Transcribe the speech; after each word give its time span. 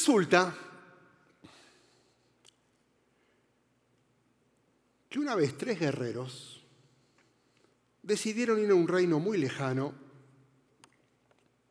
Resulta 0.00 0.56
que 5.10 5.18
una 5.18 5.34
vez 5.34 5.58
tres 5.58 5.78
guerreros 5.78 6.64
decidieron 8.02 8.60
ir 8.60 8.70
a 8.70 8.76
un 8.76 8.88
reino 8.88 9.18
muy 9.20 9.36
lejano 9.36 9.92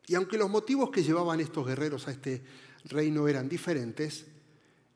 y 0.06 0.14
aunque 0.14 0.38
los 0.38 0.48
motivos 0.48 0.90
que 0.90 1.02
llevaban 1.02 1.40
estos 1.40 1.66
guerreros 1.66 2.06
a 2.06 2.12
este 2.12 2.44
reino 2.84 3.26
eran 3.26 3.48
diferentes, 3.48 4.26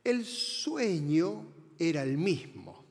el 0.05 0.25
sueño 0.25 1.45
era 1.77 2.05
el 2.05 2.17
mismo. 2.17 2.85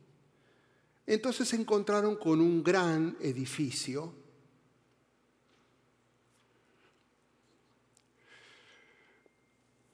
Entonces 1.07 1.47
se 1.47 1.55
encontraron 1.55 2.17
con 2.17 2.41
un 2.41 2.61
gran 2.61 3.15
edificio 3.21 4.13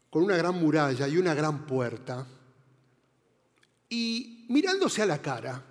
con 0.09 0.23
una 0.23 0.35
gran 0.35 0.55
muralla 0.55 1.07
y 1.07 1.17
una 1.17 1.33
gran 1.33 1.65
puerta, 1.65 2.25
y 3.89 4.45
mirándose 4.49 5.01
a 5.01 5.05
la 5.05 5.21
cara, 5.21 5.63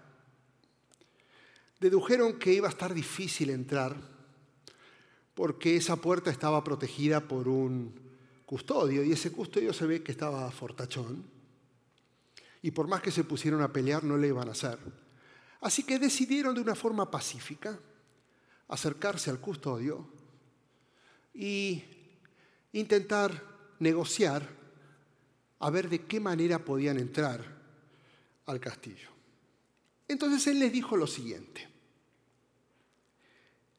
dedujeron 1.80 2.38
que 2.38 2.52
iba 2.52 2.66
a 2.66 2.70
estar 2.70 2.92
difícil 2.92 3.50
entrar 3.50 3.96
porque 5.34 5.76
esa 5.76 5.94
puerta 5.96 6.30
estaba 6.30 6.64
protegida 6.64 7.20
por 7.20 7.46
un 7.46 7.94
custodio 8.44 9.04
y 9.04 9.12
ese 9.12 9.30
custodio 9.30 9.72
se 9.72 9.86
ve 9.86 10.02
que 10.02 10.10
estaba 10.10 10.50
fortachón 10.50 11.24
y 12.60 12.72
por 12.72 12.88
más 12.88 13.00
que 13.02 13.12
se 13.12 13.22
pusieron 13.22 13.62
a 13.62 13.72
pelear 13.72 14.02
no 14.02 14.16
le 14.16 14.28
iban 14.28 14.48
a 14.48 14.52
hacer. 14.52 14.78
Así 15.60 15.84
que 15.84 16.00
decidieron 16.00 16.56
de 16.56 16.60
una 16.60 16.74
forma 16.74 17.08
pacífica 17.08 17.78
acercarse 18.66 19.30
al 19.30 19.38
custodio 19.38 20.08
y 21.32 21.84
intentar 22.72 23.47
negociar 23.80 24.48
a 25.60 25.70
ver 25.70 25.88
de 25.88 26.04
qué 26.06 26.20
manera 26.20 26.64
podían 26.64 26.98
entrar 26.98 27.44
al 28.46 28.60
castillo. 28.60 29.08
Entonces 30.06 30.46
él 30.46 30.60
les 30.60 30.72
dijo 30.72 30.96
lo 30.96 31.06
siguiente, 31.06 31.68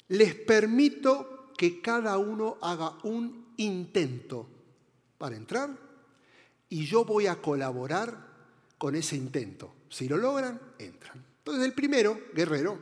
les 0.09 0.35
permito 0.35 1.51
que 1.57 1.81
cada 1.81 2.17
uno 2.17 2.57
haga 2.61 2.97
un 3.03 3.53
intento 3.57 4.47
para 5.17 5.35
entrar 5.35 5.75
y 6.69 6.85
yo 6.85 7.03
voy 7.03 7.27
a 7.27 7.41
colaborar 7.41 8.27
con 8.77 8.95
ese 8.95 9.15
intento. 9.15 9.73
Si 9.89 10.07
lo 10.07 10.17
logran, 10.17 10.59
entran. 10.77 11.23
Entonces 11.39 11.65
el 11.65 11.73
primero, 11.73 12.19
guerrero, 12.33 12.79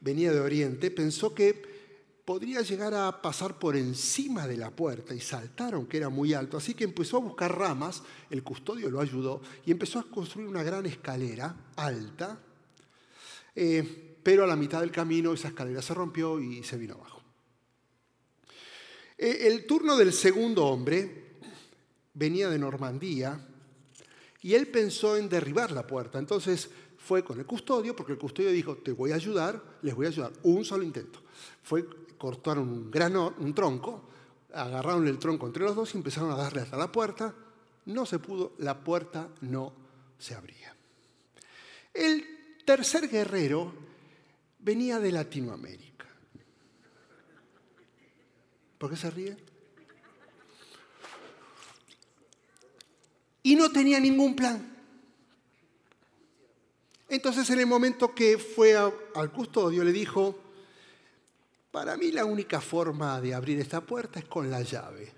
venía 0.00 0.32
de 0.32 0.40
Oriente, 0.40 0.90
pensó 0.90 1.34
que 1.34 1.77
podría 2.28 2.60
llegar 2.60 2.92
a 2.92 3.22
pasar 3.22 3.58
por 3.58 3.74
encima 3.74 4.46
de 4.46 4.58
la 4.58 4.70
puerta 4.70 5.14
y 5.14 5.18
saltaron 5.18 5.86
que 5.86 5.96
era 5.96 6.10
muy 6.10 6.34
alto. 6.34 6.58
Así 6.58 6.74
que 6.74 6.84
empezó 6.84 7.16
a 7.16 7.20
buscar 7.20 7.56
ramas, 7.56 8.02
el 8.28 8.42
custodio 8.42 8.90
lo 8.90 9.00
ayudó 9.00 9.40
y 9.64 9.70
empezó 9.70 9.98
a 9.98 10.02
construir 10.02 10.46
una 10.46 10.62
gran 10.62 10.84
escalera 10.84 11.56
alta, 11.76 12.38
eh, 13.54 14.18
pero 14.22 14.44
a 14.44 14.46
la 14.46 14.56
mitad 14.56 14.80
del 14.82 14.90
camino 14.90 15.32
esa 15.32 15.48
escalera 15.48 15.80
se 15.80 15.94
rompió 15.94 16.38
y 16.38 16.62
se 16.64 16.76
vino 16.76 16.96
abajo. 16.96 17.22
Eh, 19.16 19.46
el 19.46 19.64
turno 19.64 19.96
del 19.96 20.12
segundo 20.12 20.66
hombre 20.66 21.38
venía 22.12 22.50
de 22.50 22.58
Normandía 22.58 23.40
y 24.42 24.52
él 24.52 24.66
pensó 24.66 25.16
en 25.16 25.30
derribar 25.30 25.72
la 25.72 25.86
puerta. 25.86 26.18
Entonces 26.18 26.68
fue 26.98 27.24
con 27.24 27.38
el 27.38 27.46
custodio, 27.46 27.96
porque 27.96 28.12
el 28.12 28.18
custodio 28.18 28.50
dijo, 28.50 28.76
te 28.76 28.92
voy 28.92 29.12
a 29.12 29.14
ayudar, 29.14 29.78
les 29.80 29.94
voy 29.94 30.04
a 30.04 30.10
ayudar, 30.10 30.32
un 30.42 30.62
solo 30.62 30.84
intento. 30.84 31.22
Fue 31.62 31.86
cortaron 32.18 32.68
un, 32.68 32.90
grano, 32.90 33.34
un 33.38 33.54
tronco, 33.54 34.02
agarraron 34.52 35.06
el 35.06 35.18
tronco 35.18 35.46
entre 35.46 35.64
los 35.64 35.76
dos 35.76 35.94
y 35.94 35.98
empezaron 35.98 36.30
a 36.30 36.36
darle 36.36 36.60
hasta 36.60 36.76
la 36.76 36.92
puerta. 36.92 37.34
No 37.86 38.04
se 38.04 38.18
pudo, 38.18 38.52
la 38.58 38.78
puerta 38.78 39.28
no 39.42 39.72
se 40.18 40.34
abría. 40.34 40.74
El 41.94 42.62
tercer 42.64 43.08
guerrero 43.08 43.72
venía 44.58 44.98
de 44.98 45.12
Latinoamérica. 45.12 46.06
¿Por 48.76 48.90
qué 48.90 48.96
se 48.96 49.10
ríe? 49.10 49.36
Y 53.42 53.56
no 53.56 53.72
tenía 53.72 53.98
ningún 53.98 54.36
plan. 54.36 54.76
Entonces 57.08 57.48
en 57.48 57.60
el 57.60 57.66
momento 57.66 58.14
que 58.14 58.36
fue 58.36 58.76
al 58.76 59.32
custodio 59.32 59.82
le 59.82 59.92
dijo, 59.92 60.38
para 61.78 61.96
mí 61.96 62.10
la 62.10 62.24
única 62.24 62.60
forma 62.60 63.20
de 63.20 63.32
abrir 63.32 63.60
esta 63.60 63.80
puerta 63.80 64.18
es 64.18 64.24
con 64.24 64.50
la 64.50 64.62
llave. 64.62 65.14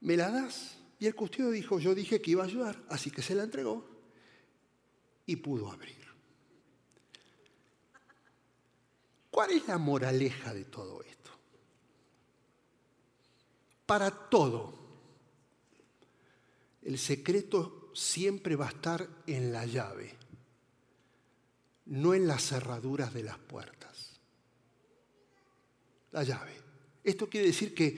¿Me 0.00 0.18
la 0.18 0.30
das? 0.30 0.76
Y 0.98 1.06
el 1.06 1.14
custodio 1.14 1.50
dijo, 1.50 1.78
yo 1.78 1.94
dije 1.94 2.20
que 2.20 2.32
iba 2.32 2.42
a 2.42 2.46
ayudar, 2.46 2.84
así 2.90 3.10
que 3.10 3.22
se 3.22 3.34
la 3.34 3.44
entregó 3.44 3.88
y 5.24 5.36
pudo 5.36 5.72
abrir. 5.72 5.96
¿Cuál 9.30 9.52
es 9.52 9.66
la 9.66 9.78
moraleja 9.78 10.52
de 10.52 10.66
todo 10.66 11.02
esto? 11.02 11.30
Para 13.86 14.10
todo, 14.10 14.74
el 16.82 16.98
secreto 16.98 17.92
siempre 17.94 18.56
va 18.56 18.66
a 18.66 18.72
estar 18.72 19.08
en 19.26 19.54
la 19.54 19.64
llave, 19.64 20.18
no 21.86 22.12
en 22.12 22.28
las 22.28 22.42
cerraduras 22.44 23.14
de 23.14 23.22
las 23.22 23.38
puertas 23.38 23.77
la 26.12 26.22
llave. 26.22 26.52
Esto 27.02 27.28
quiere 27.28 27.48
decir 27.48 27.74
que 27.74 27.96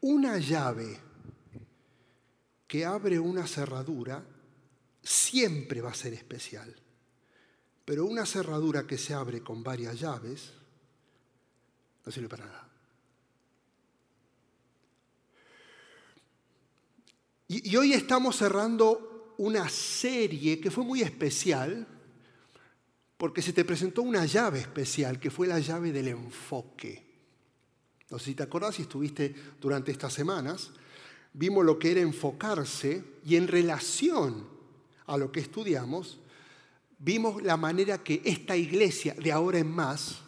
una 0.00 0.38
llave 0.38 0.98
que 2.66 2.84
abre 2.84 3.18
una 3.18 3.46
cerradura 3.46 4.24
siempre 5.02 5.80
va 5.80 5.90
a 5.90 5.94
ser 5.94 6.14
especial. 6.14 6.74
Pero 7.84 8.04
una 8.04 8.26
cerradura 8.26 8.86
que 8.86 8.98
se 8.98 9.14
abre 9.14 9.42
con 9.42 9.62
varias 9.62 10.00
llaves 10.00 10.52
no 12.04 12.12
sirve 12.12 12.28
para 12.28 12.46
nada. 12.46 12.68
Y, 17.48 17.70
y 17.70 17.76
hoy 17.76 17.92
estamos 17.92 18.36
cerrando 18.36 19.34
una 19.38 19.68
serie 19.68 20.60
que 20.60 20.70
fue 20.70 20.84
muy 20.84 21.02
especial 21.02 21.86
porque 23.16 23.40
se 23.40 23.52
te 23.52 23.64
presentó 23.64 24.02
una 24.02 24.26
llave 24.26 24.60
especial 24.60 25.18
que 25.20 25.30
fue 25.30 25.46
la 25.46 25.60
llave 25.60 25.92
del 25.92 26.08
enfoque. 26.08 27.05
No 28.10 28.18
sé 28.18 28.26
si 28.26 28.34
te 28.34 28.42
acordás 28.42 28.76
si 28.76 28.82
estuviste 28.82 29.34
durante 29.60 29.90
estas 29.90 30.12
semanas. 30.12 30.70
Vimos 31.32 31.64
lo 31.64 31.78
que 31.78 31.90
era 31.90 32.00
enfocarse 32.00 33.04
y 33.24 33.36
en 33.36 33.48
relación 33.48 34.46
a 35.06 35.16
lo 35.16 35.30
que 35.30 35.40
estudiamos, 35.40 36.18
vimos 36.98 37.42
la 37.42 37.56
manera 37.56 38.02
que 38.02 38.22
esta 38.24 38.56
iglesia 38.56 39.14
de 39.14 39.32
ahora 39.32 39.58
en 39.58 39.70
más 39.70 40.18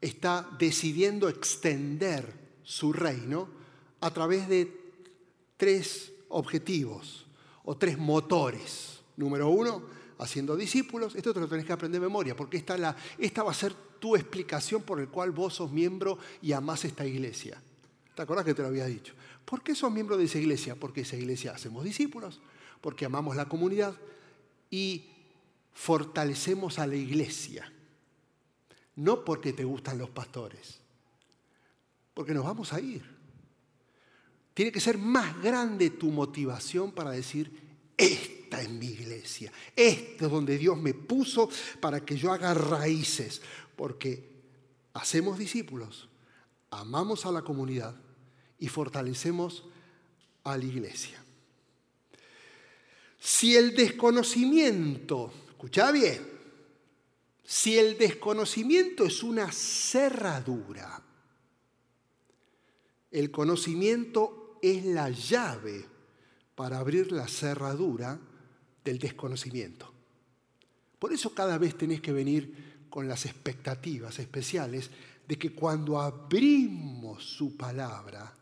está 0.00 0.48
decidiendo 0.58 1.28
extender 1.28 2.32
su 2.62 2.92
reino 2.92 3.48
a 4.00 4.10
través 4.12 4.48
de 4.48 4.80
tres 5.56 6.12
objetivos 6.28 7.26
o 7.64 7.76
tres 7.76 7.98
motores. 7.98 9.00
Número 9.16 9.48
uno, 9.48 9.82
haciendo 10.18 10.56
discípulos. 10.56 11.14
Esto 11.14 11.34
te 11.34 11.40
lo 11.40 11.48
tenés 11.48 11.66
que 11.66 11.72
aprender 11.72 12.00
de 12.00 12.06
memoria, 12.06 12.34
porque 12.34 12.56
esta, 12.56 12.78
la, 12.78 12.96
esta 13.18 13.42
va 13.42 13.50
a 13.50 13.54
ser 13.54 13.74
tu 14.00 14.16
explicación 14.16 14.82
por 14.82 14.98
el 14.98 15.08
cual 15.08 15.30
vos 15.30 15.54
sos 15.54 15.70
miembro 15.70 16.18
y 16.42 16.52
amás 16.52 16.84
esta 16.84 17.06
iglesia. 17.06 17.62
¿Te 18.14 18.22
acordás 18.22 18.44
que 18.44 18.54
te 18.54 18.62
lo 18.62 18.68
había 18.68 18.86
dicho? 18.86 19.14
¿Por 19.44 19.62
qué 19.62 19.74
sos 19.74 19.92
miembro 19.92 20.16
de 20.16 20.24
esa 20.24 20.38
iglesia? 20.38 20.74
Porque 20.74 21.02
esa 21.02 21.16
iglesia 21.16 21.52
hacemos 21.52 21.84
discípulos, 21.84 22.40
porque 22.80 23.04
amamos 23.04 23.36
la 23.36 23.48
comunidad 23.48 23.94
y 24.70 25.04
fortalecemos 25.72 26.78
a 26.78 26.86
la 26.86 26.96
iglesia. 26.96 27.72
No 28.96 29.24
porque 29.24 29.52
te 29.52 29.64
gustan 29.64 29.98
los 29.98 30.10
pastores, 30.10 30.80
porque 32.14 32.34
nos 32.34 32.44
vamos 32.44 32.72
a 32.72 32.80
ir. 32.80 33.02
Tiene 34.54 34.72
que 34.72 34.80
ser 34.80 34.98
más 34.98 35.40
grande 35.42 35.90
tu 35.90 36.10
motivación 36.10 36.92
para 36.92 37.12
decir, 37.12 37.50
esta 37.96 38.60
es 38.60 38.68
mi 38.68 38.86
iglesia, 38.86 39.52
esta 39.74 40.26
es 40.26 40.30
donde 40.30 40.58
Dios 40.58 40.76
me 40.76 40.92
puso 40.92 41.48
para 41.80 42.04
que 42.04 42.16
yo 42.16 42.32
haga 42.32 42.52
raíces, 42.52 43.40
porque 43.80 44.28
hacemos 44.92 45.38
discípulos, 45.38 46.10
amamos 46.68 47.24
a 47.24 47.32
la 47.32 47.40
comunidad 47.40 47.96
y 48.58 48.68
fortalecemos 48.68 49.64
a 50.44 50.58
la 50.58 50.64
iglesia. 50.66 51.24
Si 53.18 53.56
el 53.56 53.74
desconocimiento, 53.74 55.32
escucha 55.48 55.90
bien, 55.92 56.20
si 57.42 57.78
el 57.78 57.96
desconocimiento 57.96 59.06
es 59.06 59.22
una 59.22 59.50
cerradura, 59.50 61.02
el 63.10 63.30
conocimiento 63.30 64.58
es 64.60 64.84
la 64.84 65.08
llave 65.08 65.86
para 66.54 66.80
abrir 66.80 67.12
la 67.12 67.26
cerradura 67.28 68.20
del 68.84 68.98
desconocimiento. 68.98 69.90
Por 70.98 71.14
eso 71.14 71.32
cada 71.32 71.56
vez 71.56 71.78
tenés 71.78 72.02
que 72.02 72.12
venir 72.12 72.69
con 72.90 73.08
las 73.08 73.24
expectativas 73.24 74.18
especiales 74.18 74.90
de 75.26 75.38
que 75.38 75.52
cuando 75.52 76.00
abrimos 76.00 77.24
su 77.24 77.56
palabra, 77.56 78.34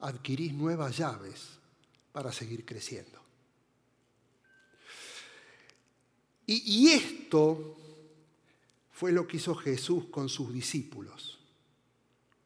adquirís 0.00 0.54
nuevas 0.54 0.96
llaves 0.96 1.58
para 2.12 2.32
seguir 2.32 2.64
creciendo. 2.64 3.20
Y, 6.48 6.90
esto 6.90 7.76
fue 8.92 9.10
lo 9.10 9.26
que 9.26 9.36
hizo 9.36 9.54
Jesús 9.56 10.04
con 10.12 10.28
sus 10.28 10.52
discípulos, 10.52 11.40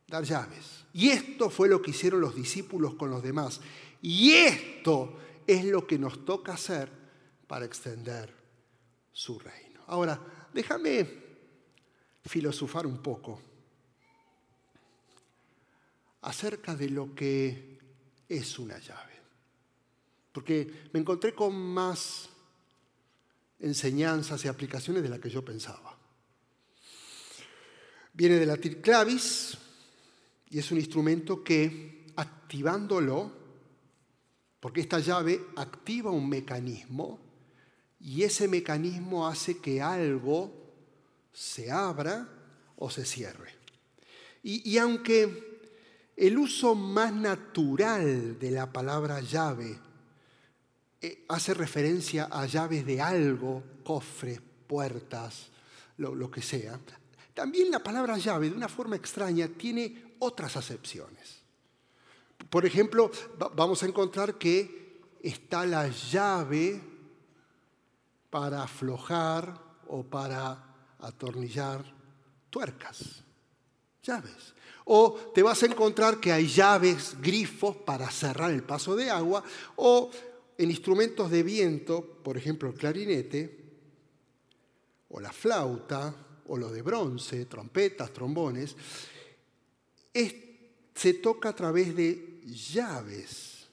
dar 0.09 0.25
llaves. 0.25 0.87
Y 0.95 1.11
esto 1.11 1.51
fue 1.51 1.69
lo 1.69 1.83
que 1.83 1.91
hicieron 1.91 2.23
los 2.23 2.35
discípulos 2.35 2.95
con 2.95 3.11
los 3.11 3.23
demás. 3.23 3.61
Y 4.01 4.33
esto 4.33 5.19
es 5.47 5.67
lo 5.67 5.87
que 5.87 5.99
nos 5.99 6.25
toca 6.25 6.55
hacer 6.55 6.91
para 7.47 7.67
extender 7.67 8.35
su 9.13 9.39
reino. 9.39 9.83
Ahora, 9.87 10.19
déjame 10.53 11.09
filosofar 12.25 12.87
un 12.87 13.03
poco 13.03 13.41
acerca 16.23 16.75
de 16.75 16.91
lo 16.91 17.15
que 17.15 17.79
es 18.29 18.59
una 18.59 18.79
llave. 18.79 19.15
Porque 20.33 20.89
me 20.93 21.01
encontré 21.01 21.35
con 21.35 21.55
más 21.55 22.29
enseñanzas 23.59 24.45
y 24.45 24.49
aplicaciones 24.49 25.03
de 25.03 25.09
las 25.09 25.19
que 25.19 25.31
yo 25.31 25.45
pensaba. 25.45 25.97
Viene 28.13 28.37
de 28.37 28.47
latín 28.47 28.81
clavis 28.81 29.57
y 30.51 30.59
es 30.59 30.71
un 30.71 30.79
instrumento 30.79 31.43
que 31.43 32.07
activándolo, 32.17 33.33
porque 34.59 34.81
esta 34.81 34.99
llave 34.99 35.41
activa 35.57 36.11
un 36.11 36.29
mecanismo 36.29 37.30
y 38.01 38.23
ese 38.23 38.49
mecanismo 38.49 39.29
hace 39.29 39.59
que 39.59 39.83
algo 39.83 40.53
se 41.33 41.71
abra 41.71 42.29
o 42.77 42.91
se 42.91 43.05
cierre. 43.05 43.55
Y, 44.43 44.79
aunque 44.79 45.61
el 46.17 46.39
uso 46.39 46.75
más 46.75 47.13
natural 47.13 48.39
de 48.39 48.51
la 48.51 48.73
palabra 48.73 49.21
llave 49.21 49.79
eh, 51.03 51.25
hace 51.29 51.53
referencia 51.53 52.29
a 52.31 52.47
llaves 52.47 52.87
de 52.87 53.03
algo, 53.03 53.63
cofres, 53.85 54.41
puertas, 54.67 55.49
lo, 55.99 56.31
que 56.31 56.41
sea. 56.41 56.81
También 57.35 57.71
la 57.71 57.81
palabra 57.83 58.17
llave, 58.17 58.49
de 58.49 58.57
una 58.57 58.69
forma 58.69 58.97
extraña, 58.97 59.49
tiene 59.49 60.15
otras 60.21 60.57
acepciones. 60.57 61.41
Por 62.49 62.65
ejemplo, 62.65 63.11
vamos 63.55 63.83
a 63.83 63.87
encontrar 63.87 64.39
que 64.39 65.03
está 65.23 65.67
la 65.67 65.89
llave 65.89 66.81
para 68.31 68.63
aflojar 68.63 69.61
o 69.89 70.03
para 70.03 70.65
atornillar 71.01 71.85
tuercas. 72.49 73.23
Llaves. 74.03 74.55
O 74.85 75.33
te 75.35 75.43
vas 75.43 75.63
a 75.63 75.67
encontrar 75.67 76.19
que 76.19 76.33
hay 76.33 76.47
llaves, 76.47 77.17
grifos 77.21 77.77
para 77.77 78.11
cerrar 78.11 78.51
el 78.51 78.63
paso 78.63 78.97
de 78.97 79.11
agua. 79.11 79.45
O 79.77 80.11
en 80.57 80.71
instrumentos 80.71 81.31
de 81.31 81.43
viento, 81.43 82.03
por 82.23 82.37
ejemplo 82.37 82.69
el 82.69 82.75
clarinete, 82.75 83.61
o 85.11 85.21
la 85.21 85.33
flauta, 85.33 86.15
o 86.47 86.57
lo 86.57 86.71
de 86.71 86.83
bronce, 86.83 87.45
trompetas, 87.47 88.13
trombones, 88.13 88.77
se 90.95 91.15
toca 91.15 91.51
a 91.51 91.57
través 91.57 91.95
de 91.95 92.41
llaves. 92.45 93.69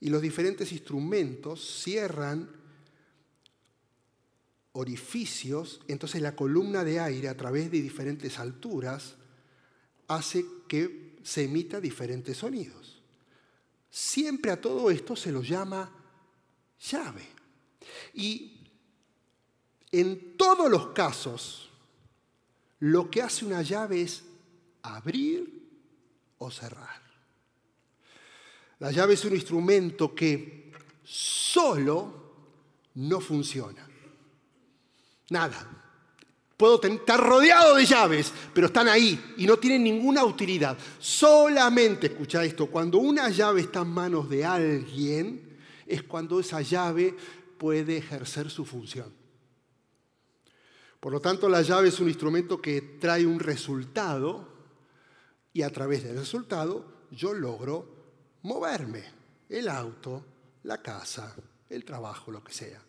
Y 0.00 0.10
los 0.10 0.20
diferentes 0.20 0.72
instrumentos 0.72 1.82
cierran 1.82 2.50
orificios, 4.76 5.80
entonces 5.88 6.20
la 6.20 6.36
columna 6.36 6.84
de 6.84 7.00
aire 7.00 7.28
a 7.28 7.36
través 7.36 7.70
de 7.70 7.80
diferentes 7.80 8.38
alturas 8.38 9.16
hace 10.06 10.44
que 10.68 11.16
se 11.22 11.44
emita 11.44 11.80
diferentes 11.80 12.36
sonidos. 12.36 13.02
Siempre 13.90 14.50
a 14.50 14.60
todo 14.60 14.90
esto 14.90 15.16
se 15.16 15.32
lo 15.32 15.42
llama 15.42 15.90
llave. 16.90 17.26
Y 18.12 18.68
en 19.92 20.36
todos 20.36 20.70
los 20.70 20.88
casos, 20.88 21.70
lo 22.80 23.10
que 23.10 23.22
hace 23.22 23.46
una 23.46 23.62
llave 23.62 24.02
es 24.02 24.24
abrir 24.82 25.68
o 26.36 26.50
cerrar. 26.50 27.00
La 28.78 28.90
llave 28.90 29.14
es 29.14 29.24
un 29.24 29.34
instrumento 29.34 30.14
que 30.14 30.70
solo 31.02 32.34
no 32.94 33.20
funciona. 33.20 33.85
Nada. 35.30 35.76
Puedo 36.56 36.80
estar 36.82 37.20
rodeado 37.20 37.76
de 37.76 37.84
llaves, 37.84 38.32
pero 38.54 38.68
están 38.68 38.88
ahí 38.88 39.34
y 39.36 39.46
no 39.46 39.58
tienen 39.58 39.84
ninguna 39.84 40.24
utilidad. 40.24 40.78
Solamente, 40.98 42.06
escucha 42.06 42.42
esto, 42.44 42.66
cuando 42.66 42.98
una 42.98 43.28
llave 43.28 43.60
está 43.60 43.80
en 43.80 43.88
manos 43.88 44.30
de 44.30 44.44
alguien, 44.44 45.58
es 45.86 46.02
cuando 46.02 46.40
esa 46.40 46.62
llave 46.62 47.14
puede 47.58 47.98
ejercer 47.98 48.50
su 48.50 48.64
función. 48.64 49.12
Por 50.98 51.12
lo 51.12 51.20
tanto, 51.20 51.48
la 51.48 51.60
llave 51.60 51.88
es 51.88 52.00
un 52.00 52.08
instrumento 52.08 52.60
que 52.60 52.80
trae 52.80 53.26
un 53.26 53.38
resultado 53.38 54.48
y 55.52 55.62
a 55.62 55.70
través 55.70 56.04
del 56.04 56.16
resultado 56.16 57.06
yo 57.10 57.34
logro 57.34 57.86
moverme, 58.42 59.04
el 59.48 59.68
auto, 59.68 60.24
la 60.62 60.80
casa, 60.82 61.34
el 61.68 61.84
trabajo, 61.84 62.30
lo 62.30 62.42
que 62.42 62.52
sea. 62.52 62.80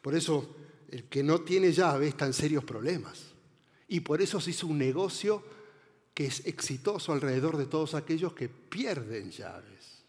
Por 0.00 0.14
eso 0.14 0.54
el 0.90 1.04
que 1.04 1.22
no 1.22 1.40
tiene 1.40 1.72
llave 1.72 2.08
está 2.08 2.26
en 2.26 2.32
serios 2.32 2.64
problemas. 2.64 3.26
Y 3.88 4.00
por 4.00 4.20
eso 4.20 4.40
se 4.40 4.50
hizo 4.50 4.66
un 4.66 4.78
negocio 4.78 5.42
que 6.14 6.26
es 6.26 6.44
exitoso 6.46 7.12
alrededor 7.12 7.56
de 7.56 7.66
todos 7.66 7.94
aquellos 7.94 8.32
que 8.32 8.48
pierden 8.48 9.30
llaves. 9.30 10.04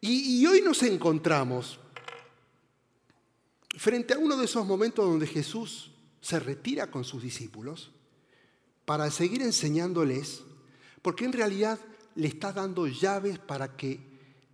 Y, 0.00 0.46
hoy 0.46 0.62
nos 0.62 0.82
encontramos 0.84 1.80
frente 3.76 4.14
a 4.14 4.18
uno 4.18 4.36
de 4.36 4.44
esos 4.44 4.64
momentos 4.64 5.04
donde 5.04 5.26
Jesús 5.26 5.90
se 6.20 6.38
retira 6.38 6.90
con 6.90 7.04
sus 7.04 7.22
discípulos 7.22 7.90
para 8.84 9.10
seguir 9.10 9.42
enseñándoles, 9.42 10.44
porque 11.02 11.24
en 11.24 11.32
realidad 11.32 11.80
le 12.14 12.28
está 12.28 12.52
dando 12.52 12.86
llaves 12.86 13.38
para 13.38 13.76
que 13.76 14.00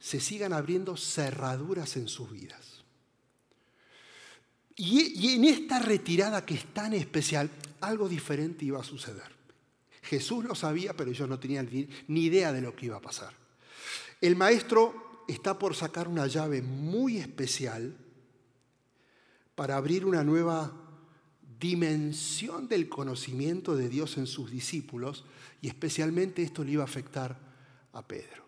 se 0.00 0.18
sigan 0.18 0.52
abriendo 0.54 0.96
cerraduras 0.96 1.96
en 1.96 2.08
sus 2.08 2.30
vidas. 2.30 2.73
Y, 4.76 5.34
en 5.34 5.44
esta 5.44 5.78
retirada 5.78 6.44
que 6.44 6.54
es 6.54 6.64
tan 6.72 6.94
especial, 6.94 7.50
algo 7.80 8.08
diferente 8.08 8.64
iba 8.64 8.80
a 8.80 8.84
suceder. 8.84 9.34
Jesús 10.02 10.44
lo 10.44 10.54
sabía, 10.54 10.94
pero 10.94 11.10
ellos 11.10 11.28
no 11.28 11.38
tenían 11.38 11.68
ni 12.08 12.24
idea 12.24 12.52
de 12.52 12.60
lo 12.60 12.74
que 12.74 12.86
iba 12.86 12.96
a 12.96 13.00
pasar. 13.00 13.32
El 14.20 14.36
maestro 14.36 15.24
está 15.28 15.58
por 15.58 15.74
sacar 15.74 16.08
una 16.08 16.26
llave 16.26 16.60
muy 16.60 17.18
especial 17.18 17.96
para 19.54 19.76
abrir 19.76 20.04
una 20.04 20.24
nueva 20.24 20.72
dimensión 21.58 22.68
del 22.68 22.88
conocimiento 22.88 23.76
de 23.76 23.88
Dios 23.88 24.18
en 24.18 24.26
sus 24.26 24.50
discípulos 24.50 25.24
y 25.62 25.68
especialmente 25.68 26.42
esto 26.42 26.64
le 26.64 26.72
iba 26.72 26.82
a 26.82 26.86
afectar 26.86 27.38
a 27.92 28.06
Pedro. 28.06 28.44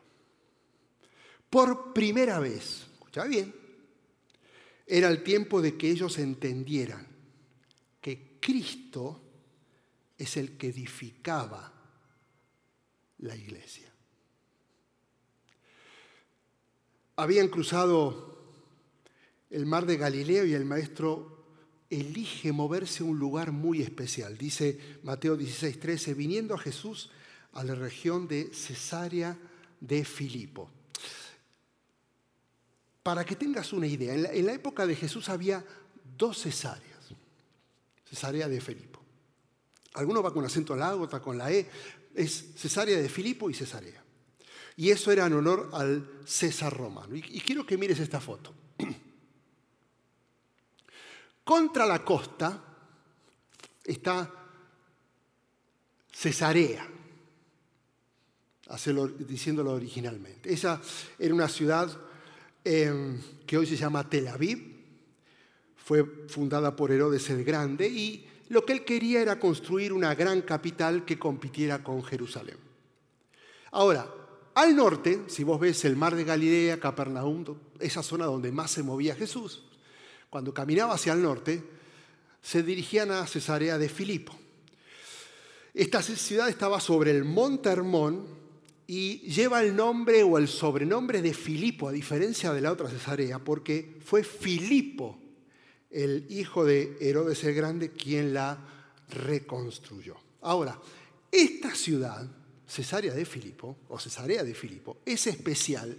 Por 1.49 1.95
primera 1.95 2.39
vez, 2.41 2.87
escucha 2.93 3.25
bien, 3.25 3.55
era 4.87 5.09
el 5.09 5.23
tiempo 5.23 5.61
de 5.61 5.77
que 5.77 5.91
ellos 5.91 6.19
entendieran 6.19 7.07
que 8.01 8.39
Cristo 8.41 9.21
es 10.17 10.37
el 10.37 10.57
que 10.57 10.69
edificaba 10.69 11.73
la 13.19 13.35
iglesia. 13.35 13.93
Habían 17.17 17.49
cruzado 17.49 18.37
el 19.51 19.67
mar 19.67 19.87
de 19.87 19.97
Galileo 19.97 20.45
y 20.45 20.55
el 20.55 20.65
maestro 20.65 21.45
elige 21.91 22.53
moverse 22.53 23.03
a 23.03 23.07
un 23.07 23.19
lugar 23.19 23.53
muy 23.53 23.83
especial. 23.83 24.37
Dice 24.37 24.79
Mateo 25.03 25.37
16, 25.37 25.81
13, 25.81 26.15
viniendo 26.15 26.55
a 26.55 26.59
Jesús 26.59 27.11
a 27.53 27.65
la 27.65 27.75
región 27.75 28.29
de 28.29 28.53
Cesarea 28.53 29.39
de 29.81 30.05
Filipo. 30.05 30.71
Para 33.07 33.25
que 33.25 33.37
tengas 33.37 33.73
una 33.73 33.87
idea, 33.87 34.15
en 34.15 34.47
la, 34.47 34.53
época 34.53 34.85
de 34.85 34.97
Jesús 34.97 35.29
había 35.29 35.65
dos 36.19 36.43
cesáreas. 36.43 37.15
Cesarea 38.05 38.49
de 38.49 38.61
Filipo. 38.61 39.01
Alguno 39.95 40.25
va 40.25 40.33
con 40.33 40.45
acento 40.45 40.73
en 40.73 40.81
la 40.81 40.89
A, 40.89 40.97
otra 40.97 41.23
con 41.23 41.39
la 41.39 41.53
E. 41.53 41.71
Es 42.17 42.55
Cesarea 42.57 42.99
de 42.99 43.09
Filipo 43.09 43.49
y 43.49 43.55
Cesarea. 43.55 44.03
Y 44.77 44.91
eso 44.91 45.13
era 45.13 45.25
en 45.27 45.35
honor 45.35 45.71
al 45.73 46.19
César 46.25 46.77
romano. 46.77 47.15
Y, 47.15 47.21
y 47.21 47.41
quiero 47.43 47.65
que 47.65 47.79
mires 47.79 48.01
esta 48.01 48.21
foto. 48.21 48.53
Contra 51.45 51.87
la 51.87 52.05
costa 52.05 52.61
está 53.85 54.35
Cesarea, 56.11 56.89
diciéndolo 59.21 59.75
originalmente. 59.75 60.53
Esa 60.53 60.81
era 61.21 61.33
una 61.33 61.49
ciudad 61.49 62.06
Em, 62.69 63.21
que 63.47 63.57
hoy 63.57 63.65
se 63.65 63.77
llama 63.77 64.11
Tel 64.11 64.27
Aviv. 64.27 64.59
Fue 65.77 66.05
fundada 66.27 66.75
por 66.75 66.91
Herodes 66.91 67.31
el 67.31 67.45
Grande 67.45 67.87
y 67.87 68.27
lo 68.49 68.67
que 68.67 68.73
él 68.73 68.85
quería 68.85 69.23
era 69.23 69.39
construir 69.39 69.93
una 69.93 70.17
gran 70.17 70.43
capital 70.43 71.05
que 71.05 71.17
compitiera 71.17 71.85
con 71.85 72.03
Jerusalén. 72.03 72.57
Ahora, 73.71 74.13
al 74.57 74.75
norte, 74.75 75.27
si 75.29 75.45
vos 75.45 75.61
ves 75.61 75.85
el 75.85 75.95
mar 75.95 76.17
de 76.17 76.25
Galilea, 76.25 76.81
Capernaum, 76.81 77.45
esa 77.79 78.03
zona 78.03 78.27
donde 78.27 78.51
más 78.51 78.73
se 78.73 78.83
movía 78.83 79.15
Jesús, 79.15 79.63
cuando 80.29 80.53
caminaba 80.53 80.95
hacia 80.95 81.13
el 81.13 81.23
norte, 81.23 81.63
se 82.43 82.65
dirigían 82.65 83.13
a 83.13 83.29
Cesarea 83.29 83.79
de 83.79 83.89
Filipo. 83.89 84.37
Esta 85.73 86.03
ciudad 86.03 86.49
estaba 86.49 86.81
sobre 86.81 87.13
el 87.13 87.23
monte 87.23 87.69
Hermón 87.69 88.27
y 88.87 89.19
lleva 89.31 89.63
el 89.63 89.75
nombre 89.75 90.23
o 90.23 90.39
el 90.39 90.49
sobrenombre 90.49 91.23
de 91.23 91.35
Filipo, 91.35 91.89
a 91.89 91.93
diferencia 91.93 92.53
de 92.53 92.61
la 92.61 92.73
otra 92.73 92.89
Cesarea, 92.89 93.39
porque 93.39 93.99
fue 94.05 94.23
Filipo, 94.23 95.19
el 95.91 96.27
hijo 96.31 96.65
de 96.65 96.97
Herodes 97.01 97.43
el 97.45 97.55
Grande, 97.55 97.91
quien 97.91 98.33
la 98.33 98.59
reconstruyó. 99.09 100.17
Ahora, 100.43 100.79
esta 101.31 101.75
ciudad 101.75 102.29
Cesarea 102.67 103.15
de 103.15 103.25
Filipo, 103.25 103.77
o 103.89 103.99
Cesarea 103.99 104.43
de 104.43 104.55
Filipo, 104.55 104.99
es 105.05 105.27
especial 105.27 105.97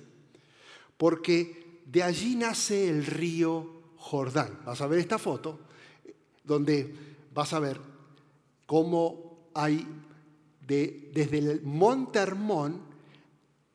porque 0.98 1.82
de 1.86 2.04
allí 2.04 2.36
nace 2.36 2.90
el 2.90 3.06
río 3.06 3.82
Jordán. 3.98 4.60
Vas 4.66 4.82
a 4.82 4.88
ver 4.88 5.00
esta 5.00 5.18
foto, 5.18 5.60
donde 6.44 6.94
vas 7.34 7.54
a 7.54 7.60
ver 7.60 7.80
cómo 8.66 9.50
hay 9.54 9.88
desde 10.68 11.38
el 11.38 11.62
monte 11.64 12.20
Hermón, 12.20 12.82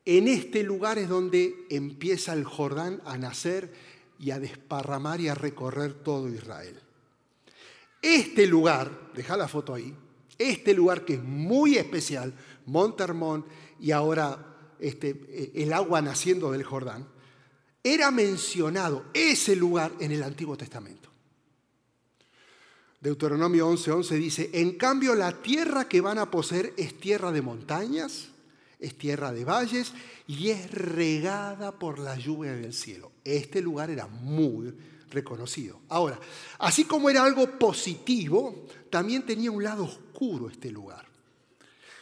en 0.05 0.27
este 0.27 0.63
lugar 0.63 0.97
es 0.97 1.09
donde 1.09 1.65
empieza 1.69 2.33
el 2.33 2.43
Jordán 2.43 3.01
a 3.05 3.17
nacer 3.17 3.71
y 4.19 4.31
a 4.31 4.39
desparramar 4.39 5.19
y 5.21 5.27
a 5.27 5.35
recorrer 5.35 5.93
todo 5.93 6.29
Israel. 6.29 6.79
Este 8.01 8.45
lugar, 8.47 9.11
deja 9.15 9.37
la 9.37 9.47
foto 9.47 9.73
ahí, 9.73 9.95
este 10.37 10.73
lugar 10.73 11.05
que 11.05 11.15
es 11.15 11.23
muy 11.23 11.77
especial, 11.77 12.33
Montermón 12.65 13.45
y 13.79 13.91
ahora 13.91 14.55
este, 14.79 15.51
el 15.55 15.71
agua 15.73 16.01
naciendo 16.01 16.51
del 16.51 16.63
Jordán, 16.63 17.07
era 17.83 18.11
mencionado 18.11 19.05
ese 19.13 19.55
lugar 19.55 19.91
en 19.99 20.11
el 20.11 20.23
Antiguo 20.23 20.57
Testamento. 20.57 21.12
Deuteronomio 23.03 23.69
11:11 23.69 24.15
dice, 24.17 24.49
en 24.53 24.77
cambio 24.77 25.13
la 25.13 25.41
tierra 25.41 25.89
que 25.89 25.99
van 25.99 26.17
a 26.17 26.31
poseer 26.31 26.73
es 26.77 26.97
tierra 26.97 27.33
de 27.33 27.41
montañas, 27.41 28.29
es 28.79 28.97
tierra 28.97 29.33
de 29.33 29.43
valles 29.43 29.91
y 30.25 30.51
es 30.51 30.71
regada 30.71 31.77
por 31.77 31.99
la 31.99 32.17
lluvia 32.17 32.53
del 32.53 32.73
cielo. 32.73 33.11
Este 33.25 33.61
lugar 33.61 33.89
era 33.89 34.07
muy 34.07 34.73
reconocido. 35.11 35.81
Ahora, 35.89 36.17
así 36.59 36.85
como 36.85 37.09
era 37.09 37.25
algo 37.25 37.59
positivo, 37.59 38.67
también 38.89 39.25
tenía 39.25 39.51
un 39.51 39.61
lado 39.61 39.83
oscuro 39.83 40.49
este 40.49 40.71
lugar. 40.71 41.05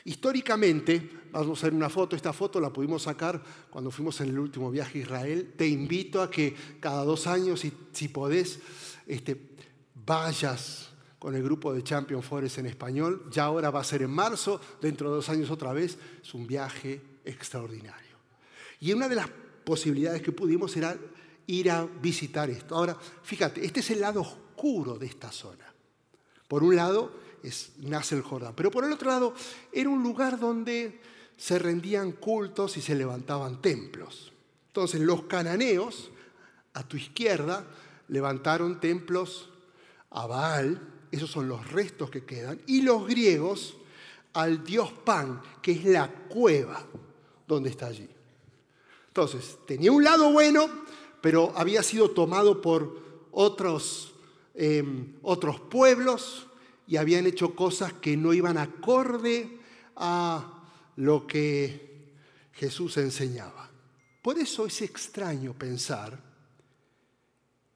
Históricamente, 0.06 1.10
vamos 1.32 1.64
a 1.64 1.66
ver 1.66 1.74
una 1.74 1.90
foto, 1.90 2.16
esta 2.16 2.32
foto 2.32 2.60
la 2.60 2.72
pudimos 2.72 3.02
sacar 3.02 3.42
cuando 3.72 3.90
fuimos 3.90 4.22
en 4.22 4.30
el 4.30 4.38
último 4.38 4.70
viaje 4.70 5.00
a 5.00 5.02
Israel. 5.02 5.54
Te 5.58 5.68
invito 5.68 6.22
a 6.22 6.30
que 6.30 6.56
cada 6.80 7.04
dos 7.04 7.26
años, 7.26 7.62
si, 7.62 7.74
si 7.92 8.08
podés, 8.08 8.60
este, 9.08 9.50
vayas 9.96 10.91
con 11.22 11.36
el 11.36 11.44
grupo 11.44 11.72
de 11.72 11.84
Champion 11.84 12.24
Forest 12.24 12.58
en 12.58 12.66
español. 12.66 13.30
Ya 13.30 13.44
ahora 13.44 13.70
va 13.70 13.82
a 13.82 13.84
ser 13.84 14.02
en 14.02 14.10
marzo, 14.10 14.60
dentro 14.82 15.12
de 15.12 15.18
dos 15.18 15.30
años 15.30 15.52
otra 15.52 15.72
vez. 15.72 15.96
Es 16.20 16.34
un 16.34 16.48
viaje 16.48 17.00
extraordinario. 17.24 18.18
Y 18.80 18.92
una 18.92 19.08
de 19.08 19.14
las 19.14 19.28
posibilidades 19.64 20.24
que 20.24 20.32
pudimos 20.32 20.76
era 20.76 20.98
ir 21.46 21.70
a 21.70 21.86
visitar 21.86 22.50
esto. 22.50 22.76
Ahora, 22.76 22.98
fíjate, 23.22 23.64
este 23.64 23.82
es 23.82 23.92
el 23.92 24.02
lado 24.02 24.22
oscuro 24.22 24.98
de 24.98 25.06
esta 25.06 25.32
zona. 25.32 25.72
Por 26.48 26.64
un 26.64 26.76
lado, 26.76 27.12
nace 27.82 28.16
el 28.16 28.24
Jordán. 28.24 28.56
Pero 28.56 28.72
por 28.72 28.84
el 28.84 28.92
otro 28.92 29.12
lado, 29.12 29.36
era 29.72 29.90
un 29.90 30.02
lugar 30.02 30.40
donde 30.40 31.02
se 31.38 31.60
rendían 31.60 32.14
cultos 32.14 32.78
y 32.78 32.82
se 32.82 32.96
levantaban 32.96 33.62
templos. 33.62 34.34
Entonces 34.70 35.00
los 35.00 35.26
cananeos, 35.26 36.10
a 36.74 36.82
tu 36.82 36.98
izquierda, 36.98 37.68
levantaron 38.08 38.80
templos 38.80 39.52
a 40.10 40.26
Baal, 40.26 40.82
esos 41.12 41.30
son 41.30 41.48
los 41.48 41.70
restos 41.72 42.10
que 42.10 42.24
quedan, 42.24 42.62
y 42.68 42.82
los 42.82 43.08
griegos 43.08 43.78
al 44.34 44.64
dios 44.64 44.92
Pan, 44.92 45.42
que 45.62 45.74
es 45.74 45.86
la 45.86 46.10
cueva 46.10 46.86
donde 47.48 47.70
está 47.70 47.88
allí. 47.88 48.08
Entonces, 49.08 49.58
tenía 49.68 49.92
un 49.92 50.04
lado 50.04 50.32
bueno, 50.32 50.70
pero 51.22 51.52
había 51.56 51.84
sido 51.84 52.12
tomado 52.12 52.62
por 52.62 53.28
otros, 53.32 54.14
em, 54.54 55.18
otros 55.22 55.60
pueblos, 55.60 56.48
y 56.88 56.98
habían 56.98 57.26
hecho 57.26 57.56
cosas 57.56 57.94
que 57.94 58.18
no 58.18 58.34
iban 58.34 58.58
acorde 58.58 59.60
a 59.96 60.64
lo 60.96 61.28
que 61.28 62.14
Jesús 62.54 62.98
enseñaba. 62.98 63.70
Por 64.22 64.38
eso 64.38 64.66
es 64.66 64.82
extraño 64.82 65.54
pensar 65.54 66.20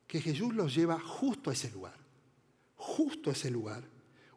que 0.07 0.21
Jesús 0.21 0.53
los 0.53 0.75
lleva 0.75 0.99
justo 0.99 1.49
a 1.49 1.53
ese 1.53 1.71
lugar, 1.71 1.97
justo 2.85 3.31
ese 3.31 3.49
lugar, 3.49 3.83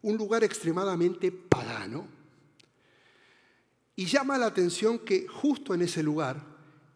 un 0.01 0.17
lugar 0.17 0.43
extremadamente 0.43 1.31
pagano. 1.31 2.07
Y 3.95 4.05
llama 4.05 4.37
la 4.37 4.47
atención 4.47 4.99
que 4.99 5.27
justo 5.27 5.73
en 5.73 5.81
ese 5.81 6.01
lugar 6.01 6.41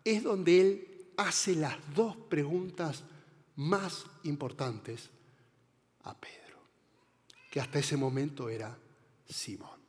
es 0.04 0.24
donde 0.24 0.62
Él 0.62 0.88
hace 1.18 1.56
las 1.56 1.78
dos 1.94 2.16
preguntas 2.16 3.04
más 3.56 4.06
importantes 4.24 5.10
a 6.04 6.20
Pedro 6.20 6.44
que 7.54 7.60
hasta 7.60 7.78
ese 7.78 7.96
momento 7.98 8.50
era 8.50 8.76
Simón. 9.30 9.80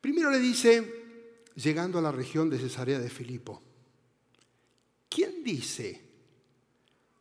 Primero 0.00 0.30
le 0.30 0.38
dice, 0.38 1.44
llegando 1.56 1.98
a 1.98 2.00
la 2.00 2.10
región 2.10 2.48
de 2.48 2.58
Cesarea 2.58 2.98
de 2.98 3.10
Filipo, 3.10 3.62
¿quién 5.10 5.44
dice 5.44 6.08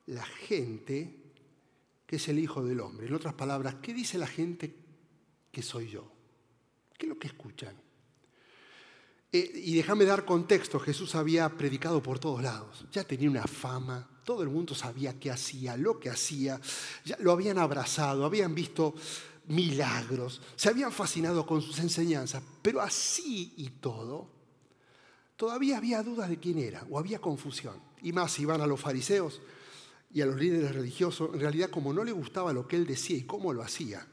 la 0.05 0.23
gente 0.23 1.26
que 2.07 2.15
es 2.15 2.27
el 2.29 2.39
Hijo 2.39 2.63
del 2.63 2.79
Hombre? 2.79 3.05
En 3.05 3.13
otras 3.13 3.35
palabras, 3.35 3.75
¿qué 3.81 3.93
dice 3.93 4.17
la 4.17 4.25
gente 4.25 4.73
que 5.51 5.61
soy 5.61 5.89
yo? 5.89 6.11
¿Qué 6.97 7.05
es 7.05 7.09
lo 7.09 7.19
que 7.19 7.27
escuchan? 7.27 7.75
Eh, 9.31 9.51
y 9.53 9.75
déjame 9.75 10.05
dar 10.05 10.25
contexto, 10.25 10.79
Jesús 10.79 11.13
había 11.13 11.49
predicado 11.49 12.01
por 12.01 12.17
todos 12.17 12.41
lados, 12.41 12.85
ya 12.91 13.03
tenía 13.03 13.29
una 13.29 13.43
fama, 13.43 14.09
todo 14.23 14.41
el 14.41 14.49
mundo 14.49 14.73
sabía 14.73 15.19
qué 15.19 15.29
hacía, 15.29 15.75
lo 15.75 15.99
que 15.99 16.09
hacía, 16.09 16.59
ya 17.03 17.17
lo 17.19 17.33
habían 17.33 17.57
abrazado, 17.57 18.25
habían 18.25 18.55
visto 18.55 18.95
milagros, 19.47 20.41
se 20.55 20.69
habían 20.69 20.93
fascinado 20.93 21.45
con 21.45 21.61
sus 21.61 21.79
enseñanzas, 21.79 22.41
pero 22.61 22.79
así 22.79 23.53
y 23.57 23.69
todo, 23.69 24.29
todavía 25.35 25.77
había 25.77 26.03
dudas 26.03 26.29
de 26.29 26.39
quién 26.39 26.57
era 26.59 26.85
o 26.89 26.97
había 26.97 27.19
confusión. 27.19 27.75
Y 28.01 28.13
más 28.13 28.31
si 28.31 28.43
iban 28.43 28.61
a 28.61 28.67
los 28.67 28.79
fariseos 28.79 29.41
y 30.11 30.21
a 30.21 30.25
los 30.25 30.37
líderes 30.37 30.73
religiosos, 30.73 31.33
en 31.33 31.39
realidad 31.39 31.69
como 31.69 31.93
no 31.93 32.03
le 32.03 32.11
gustaba 32.11 32.53
lo 32.53 32.67
que 32.67 32.75
él 32.75 32.85
decía 32.85 33.17
y 33.17 33.23
cómo 33.23 33.53
lo 33.53 33.61
hacía, 33.61 34.05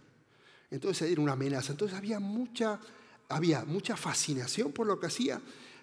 entonces 0.71 1.11
era 1.11 1.21
una 1.21 1.33
amenaza. 1.33 1.73
Entonces 1.73 1.97
había 1.97 2.19
mucha 2.19 2.81
había 3.29 3.65
mucha 3.65 3.97
fascinación 3.97 4.73
por 4.73 4.87
lo 4.87 4.99
que 4.99 5.07
hacía, 5.07 5.41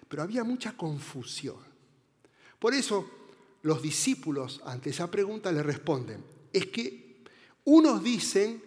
pero 0.08 0.22
había 0.22 0.44
mucha 0.44 0.76
confusión. 0.76 1.56
Por 2.58 2.74
eso 2.74 3.08
los 3.62 3.82
discípulos 3.82 4.60
ante 4.64 4.90
esa 4.90 5.10
pregunta 5.10 5.52
le 5.52 5.62
responden, 5.62 6.24
es 6.52 6.66
que 6.66 7.22
unos 7.64 8.02
dicen 8.02 8.62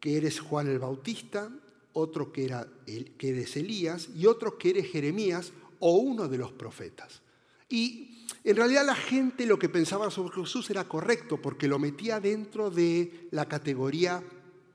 que 0.00 0.16
eres 0.16 0.40
Juan 0.40 0.68
el 0.68 0.78
Bautista, 0.78 1.50
otro 1.92 2.32
que, 2.32 2.44
era 2.44 2.68
que 2.86 3.28
eres 3.28 3.56
Elías 3.56 4.08
y 4.14 4.26
otro 4.26 4.58
que 4.58 4.70
eres 4.70 4.90
Jeremías 4.90 5.52
o 5.80 5.96
uno 5.96 6.28
de 6.28 6.38
los 6.38 6.52
profetas. 6.52 7.22
Y 7.68 8.05
en 8.44 8.56
realidad 8.56 8.84
la 8.84 8.94
gente 8.94 9.46
lo 9.46 9.58
que 9.58 9.68
pensaba 9.68 10.10
sobre 10.10 10.40
Jesús 10.40 10.70
era 10.70 10.84
correcto 10.84 11.40
porque 11.40 11.68
lo 11.68 11.78
metía 11.78 12.20
dentro 12.20 12.70
de 12.70 13.28
la 13.30 13.46
categoría 13.46 14.22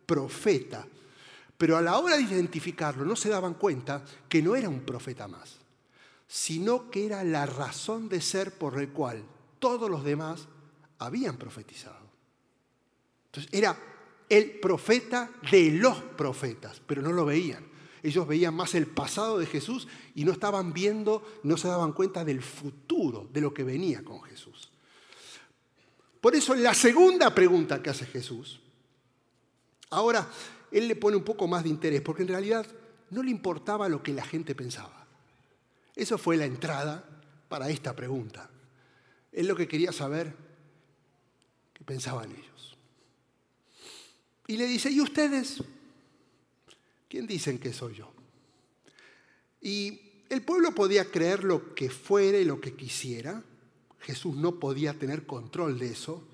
profeta. 0.06 0.86
Pero 1.58 1.78
a 1.78 1.82
la 1.82 1.98
hora 1.98 2.18
de 2.18 2.24
identificarlo 2.24 3.06
no 3.06 3.16
se 3.16 3.30
daban 3.30 3.54
cuenta 3.54 4.04
que 4.28 4.42
no 4.42 4.56
era 4.56 4.68
un 4.68 4.82
profeta 4.82 5.28
más, 5.28 5.58
sino 6.28 6.90
que 6.90 7.06
era 7.06 7.24
la 7.24 7.46
razón 7.46 8.10
de 8.10 8.20
ser 8.22 8.58
por 8.58 8.80
el 8.80 8.90
cual 8.90 9.24
todos 9.60 9.90
los 9.90 10.04
demás 10.04 10.48
habían 10.98 11.38
profetizado. 11.38 12.10
Entonces 13.28 13.54
era 13.54 13.78
el 14.28 14.60
profeta 14.60 15.30
de 15.52 15.72
los 15.72 15.98
profetas, 16.02 16.82
pero 16.86 17.02
no 17.02 17.12
lo 17.12 17.26
veían. 17.26 17.71
Ellos 18.04 18.28
veían 18.28 18.56
más 18.56 18.74
el 18.76 18.88
pasado 18.88 19.38
de 19.38 19.46
Jesús 19.46 19.88
y 20.16 20.26
no 20.26 20.32
estaban 20.32 20.74
viendo, 20.74 21.24
no 21.44 21.58
se 21.58 21.68
daban 21.68 21.94
cuenta 21.94 22.26
del 22.26 22.42
futuro, 22.42 23.30
de 23.32 23.42
lo 23.42 23.54
que 23.54 23.64
venía 23.64 24.04
con 24.04 24.22
Jesús. 24.24 24.72
Por 26.20 26.36
eso 26.36 26.56
la 26.56 26.74
segunda 26.74 27.34
pregunta 27.34 27.82
que 27.82 27.90
hace 27.90 28.06
Jesús, 28.06 28.60
ahora 29.90 30.28
él 30.72 30.88
le 30.88 30.96
pone 30.96 31.18
un 31.18 31.24
poco 31.24 31.48
más 31.48 31.64
de 31.64 31.70
interés, 31.70 32.02
porque 32.02 32.22
en 32.24 32.30
realidad 32.30 32.66
no 33.10 33.24
le 33.24 33.32
importaba 33.32 33.90
lo 33.90 34.02
que 34.02 34.14
la 34.14 34.24
gente 34.24 34.56
pensaba. 34.56 35.06
Eso 35.96 36.18
fue 36.18 36.38
la 36.38 36.46
entrada 36.46 37.04
para 37.50 37.70
esta 37.70 37.96
pregunta. 37.96 38.50
Él 39.32 39.48
lo 39.48 39.56
que 39.56 39.68
quería 39.68 39.92
saber 39.92 40.34
qué 41.74 41.84
pensaban 41.84 42.32
ellos. 42.32 42.78
Y 44.48 44.58
le 44.58 44.66
dice, 44.66 44.90
¿y 44.90 45.02
ustedes? 45.02 45.62
¿Quién 47.12 47.28
dicen 47.28 47.60
que 47.60 47.74
soy 47.74 47.96
yo? 47.96 48.10
Y 49.60 50.00
el 50.30 50.44
pueblo 50.44 50.74
podía 50.74 51.04
creer 51.04 51.44
lo 51.44 51.76
que 51.76 51.90
fuera 51.90 52.38
y 52.38 52.46
lo 52.46 52.62
que 52.62 52.74
quisiera. 52.74 53.44
Jesús 54.00 54.38
no 54.38 54.62
podía 54.62 54.94
tener 54.94 55.26
control 55.26 55.78
de 55.78 55.88
eso. 55.88 56.26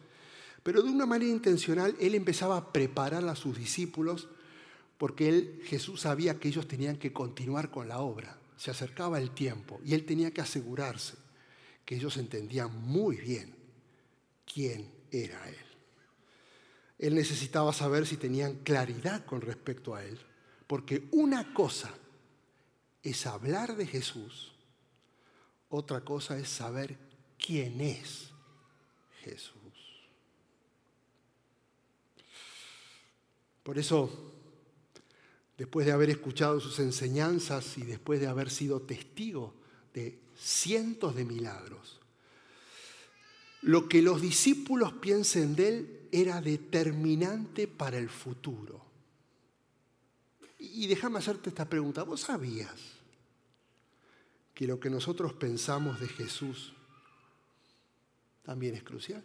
Pero 0.62 0.84
de 0.84 0.92
una 0.92 1.08
manera 1.08 1.32
intencional, 1.32 1.96
él 2.00 2.14
empezaba 2.14 2.58
a 2.58 2.72
preparar 2.72 3.28
a 3.28 3.36
sus 3.36 3.58
discípulos 3.58 4.28
porque 5.00 5.30
él, 5.30 5.62
Jesús 5.66 6.02
sabía 6.02 6.40
que 6.40 6.50
ellos 6.50 6.68
tenían 6.68 6.98
que 6.98 7.12
continuar 7.12 7.72
con 7.72 7.88
la 7.88 7.98
obra. 8.02 8.38
Se 8.56 8.70
acercaba 8.70 9.18
el 9.18 9.32
tiempo 9.32 9.82
y 9.84 9.96
él 9.96 10.06
tenía 10.06 10.30
que 10.30 10.42
asegurarse 10.42 11.16
que 11.86 11.96
ellos 11.96 12.18
entendían 12.18 12.80
muy 12.84 13.16
bien 13.16 13.52
quién 14.46 14.92
era 15.10 15.50
él. 15.50 15.56
Él 17.00 17.16
necesitaba 17.16 17.74
saber 17.74 18.06
si 18.06 18.18
tenían 18.18 18.58
claridad 18.58 19.26
con 19.26 19.42
respecto 19.42 19.96
a 19.96 20.06
él, 20.06 20.20
porque 20.68 21.08
una 21.12 21.54
cosa 21.54 21.94
es 23.02 23.26
hablar 23.26 23.76
de 23.78 23.88
Jesús, 23.88 24.52
otra 25.70 26.02
cosa 26.02 26.38
es 26.38 26.50
saber 26.50 26.98
quién 27.38 27.80
es 27.82 28.32
Jesús. 29.24 29.54
Por 33.64 33.78
eso, 33.78 34.10
después 35.58 35.86
de 35.86 35.92
haber 35.92 36.10
escuchado 36.10 36.60
sus 36.60 36.80
enseñanzas 36.80 37.78
y 37.78 37.84
después 37.84 38.20
de 38.20 38.28
haber 38.28 38.50
sido 38.50 38.82
testigo 38.82 39.54
de 39.94 40.20
cientos 40.38 41.16
de 41.16 41.26
milagros, 41.26 42.00
lo 43.62 43.90
que 43.90 44.02
los 44.02 44.22
discípulos 44.22 44.94
piensen 44.94 45.56
de 45.56 45.68
él 45.68 46.10
era 46.12 46.40
determinante 46.42 47.68
para 47.68 47.98
el 47.98 48.10
futuro. 48.10 48.86
Y 50.60 50.88
déjame 50.88 51.20
hacerte 51.20 51.50
esta 51.50 51.66
pregunta. 51.66 52.04
¿Vos 52.04 52.22
sabías 52.22 52.76
que 54.54 54.66
lo 54.66 54.80
que 54.80 54.90
nosotros 54.90 55.34
pensamos 55.34 56.00
de 56.00 56.08
Jesús 56.08 56.74
también 58.44 58.76
es 58.76 58.84
crucial? 58.84 59.24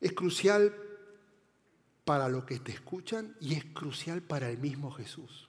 Es 0.00 0.12
crucial 0.12 0.74
para 2.04 2.28
lo 2.28 2.46
que 2.46 2.58
te 2.58 2.72
escuchan 2.72 3.36
y 3.40 3.54
es 3.54 3.64
crucial 3.66 4.22
para 4.22 4.48
el 4.48 4.58
mismo 4.58 4.90
Jesús. 4.90 5.48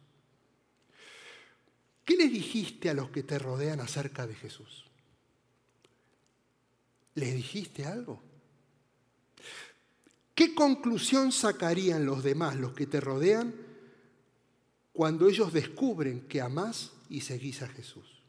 ¿Qué 2.04 2.18
les 2.18 2.32
dijiste 2.32 2.90
a 2.90 2.94
los 2.94 3.10
que 3.10 3.24
te 3.24 3.40
rodean 3.40 3.80
acerca 3.80 4.28
de 4.28 4.36
Jesús? 4.36 4.86
¿Les 7.16 7.34
dijiste 7.34 7.86
algo? 7.86 8.31
¿Qué 10.36 10.56
conclusión 10.56 11.32
sacarían 11.32 12.06
los 12.06 12.24
demás, 12.24 12.56
los 12.56 12.74
que 12.74 12.88
te 12.88 13.02
rodean, 13.02 13.54
cuando 14.94 15.28
ellos 15.28 15.54
descubren 15.54 16.22
que 16.28 16.42
amás 16.42 16.92
y 17.10 17.22
seguís 17.22 17.62
a 17.62 17.68
Jesús? 17.68 18.22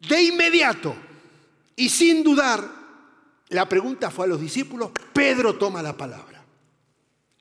De 0.00 0.22
inmediato, 0.22 0.94
y 1.76 1.88
sin 1.88 2.22
dudar, 2.24 2.68
la 3.48 3.68
pregunta 3.68 4.10
fue 4.10 4.26
a 4.26 4.28
los 4.28 4.40
discípulos, 4.40 4.90
Pedro 5.12 5.56
toma 5.56 5.82
la 5.82 5.96
palabra. 5.96 6.44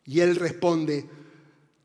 Y 0.05 0.19
él 0.19 0.35
responde, 0.35 1.09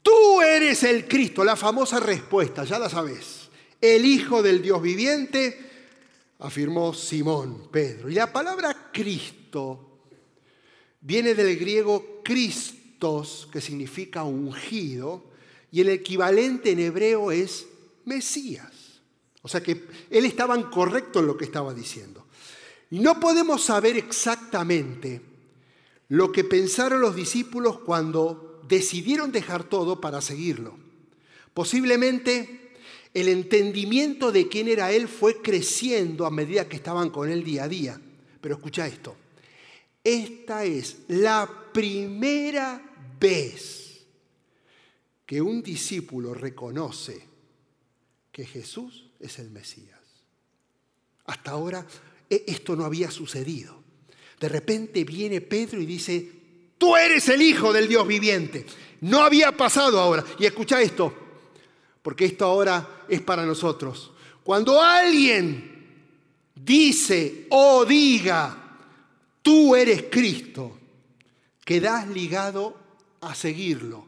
tú 0.03 0.43
eres 0.43 0.83
el 0.83 1.07
Cristo, 1.07 1.45
la 1.45 1.57
famosa 1.57 2.01
respuesta, 2.01 2.65
ya 2.65 2.79
la 2.79 2.91
sabes, 2.91 3.49
el 3.81 4.05
Hijo 4.05 4.43
del 4.43 4.63
Dios 4.63 4.83
viviente, 4.83 5.66
afirmó 6.39 6.93
Simón, 6.95 7.69
Pedro. 7.71 8.11
Y 8.11 8.15
la 8.15 8.33
palabra 8.33 8.91
Cristo 8.93 10.01
viene 11.01 11.35
del 11.35 11.59
griego 11.59 12.21
Christos, 12.25 13.49
que 13.53 13.61
significa 13.61 14.25
ungido, 14.25 15.31
y 15.71 15.81
el 15.81 15.89
equivalente 15.91 16.71
en 16.71 16.81
hebreo 16.81 17.31
es 17.31 17.67
Mesías. 18.05 18.73
O 19.43 19.49
sea 19.49 19.63
que 19.63 19.87
él 20.11 20.25
estaba 20.25 20.71
correcto 20.71 21.21
en 21.21 21.27
lo 21.27 21.37
que 21.37 21.45
estaba 21.45 21.73
diciendo. 21.73 22.27
Y 22.91 22.99
no 23.01 23.21
podemos 23.21 23.63
saber 23.63 23.97
exactamente 23.97 25.21
lo 26.09 26.33
que 26.33 26.45
pensaron 26.45 27.01
los 27.01 27.17
discípulos 27.17 27.79
cuando 27.81 28.63
decidieron 28.69 29.33
dejar 29.33 29.65
todo 29.65 30.01
para 30.01 30.21
seguirlo. 30.21 30.77
Posiblemente 31.53 32.66
el 33.17 33.31
entendimiento 33.31 34.31
de 34.31 34.47
quién 34.47 34.69
era 34.69 34.93
Él 34.93 35.09
fue 35.09 35.41
creciendo 35.41 36.27
a 36.27 36.31
medida 36.31 36.69
que 36.69 36.77
estaban 36.77 37.09
con 37.09 37.31
Él 37.31 37.43
día 37.43 37.65
a 37.65 37.69
día. 37.69 37.99
Pero 38.43 38.57
escucha 38.57 38.87
esto, 38.87 39.17
esta 40.05 40.65
es 40.65 40.99
la 41.09 41.49
primera 41.73 42.83
vez 43.19 44.05
que 45.25 45.41
un 45.41 45.63
discípulo 45.63 46.35
reconoce 46.35 47.27
que 48.31 48.45
Jesús 48.45 49.07
es 49.19 49.39
el 49.39 49.51
Mesías. 49.51 49.99
Hasta 51.25 51.53
ahora 51.53 51.87
e, 52.29 52.45
esto 52.47 52.77
no 52.77 52.85
había 52.85 53.11
sucedido. 53.11 53.83
De 54.39 54.51
repente 54.51 55.05
viene 55.05 55.41
Pedro 55.41 55.81
y 55.81 55.87
dice, 55.87 56.33
tú 56.77 56.95
eres 56.95 57.31
el 57.31 57.41
Hijo 57.41 57.73
del 57.73 57.89
Dios 57.89 58.07
viviente. 58.07 58.67
No 59.01 59.23
había 59.23 59.57
pasado 59.57 59.99
ahora. 59.99 60.23
Y 60.39 60.45
escucha 60.45 60.83
esto, 60.83 61.26
porque 62.07 62.27
esto 62.27 62.45
ahora 62.45 63.05
es 63.09 63.21
para 63.21 63.45
nosotros. 63.45 64.13
Cuando 64.45 64.81
alguien 64.81 66.07
dice 66.55 67.49
o 67.51 67.85
diga, 67.85 68.79
tú 69.43 69.75
eres 69.75 70.05
Cristo, 70.09 70.79
quedas 71.65 72.07
ligado 72.07 72.79
a 73.23 73.35
seguirlo, 73.35 74.07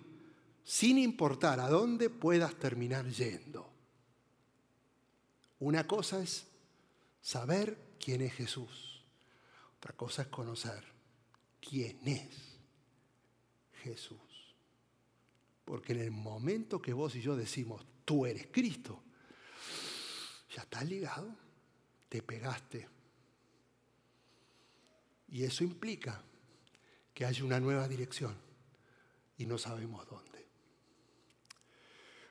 sin 0.63 0.97
importar 0.97 1.59
a 1.59 1.69
dónde 1.69 2.09
puedas 2.09 2.55
terminar 2.55 3.05
yendo. 3.09 3.69
Una 5.59 5.85
cosa 5.85 6.23
es 6.23 6.47
saber 7.21 7.97
quién 7.99 8.23
es 8.23 8.33
Jesús. 8.33 9.03
Otra 9.77 9.93
cosa 9.95 10.23
es 10.23 10.29
conocer 10.29 10.85
quién 11.61 11.99
es 12.07 12.29
Jesús. 13.83 14.28
Porque 15.69 15.93
en 15.93 16.01
el 16.01 16.11
momento 16.11 16.81
que 16.81 16.95
vos 16.95 17.15
y 17.15 17.21
yo 17.21 17.37
decimos, 17.37 17.85
tú 18.07 18.25
eres 18.25 18.47
Cristo, 18.51 19.03
ya 20.57 20.63
estás 20.63 20.89
ligado, 20.89 21.37
te 22.09 22.23
pegaste. 22.23 22.89
Y 25.29 25.45
eso 25.45 25.65
implica 25.65 26.25
que 27.13 27.27
hay 27.27 27.43
una 27.43 27.61
nueva 27.61 27.87
dirección 27.87 28.35
y 29.37 29.45
no 29.45 29.59
sabemos 29.59 30.09
dónde. 30.09 30.49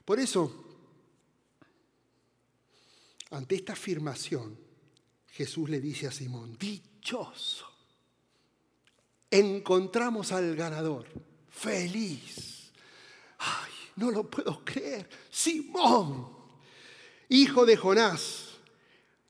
Por 0.04 0.20
eso, 0.20 0.66
ante 3.30 3.54
esta 3.54 3.74
afirmación, 3.74 4.58
Jesús 5.28 5.70
le 5.70 5.80
dice 5.80 6.08
a 6.08 6.12
Simón, 6.12 6.58
dichoso, 6.58 7.68
encontramos 9.30 10.32
al 10.32 10.56
ganador, 10.56 11.06
feliz. 11.52 12.57
Ay, 13.38 13.72
no 13.96 14.12
lo 14.12 14.30
puedo 14.30 14.64
creer. 14.64 15.10
Simón, 15.30 16.30
hijo 17.30 17.66
de 17.66 17.78
Jonás, 17.78 18.58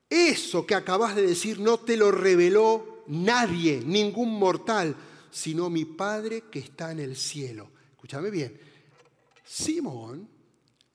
eso 0.08 0.66
que 0.66 0.74
acabas 0.74 1.14
de 1.16 1.26
decir 1.26 1.58
no 1.58 1.78
te 1.78 1.96
lo 1.96 2.10
reveló 2.10 3.04
nadie, 3.08 3.82
ningún 3.84 4.38
mortal, 4.38 4.96
sino 5.30 5.68
mi 5.68 5.84
Padre 5.84 6.44
que 6.50 6.60
está 6.60 6.92
en 6.92 7.00
el 7.00 7.16
cielo. 7.16 7.70
Escúchame 7.92 8.30
bien, 8.30 8.58
Simón 9.44 10.28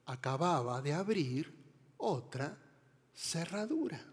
acababa 0.06 0.82
de 0.82 0.94
abrir 0.94 1.54
otra 1.98 2.58
cerradura. 3.14 4.04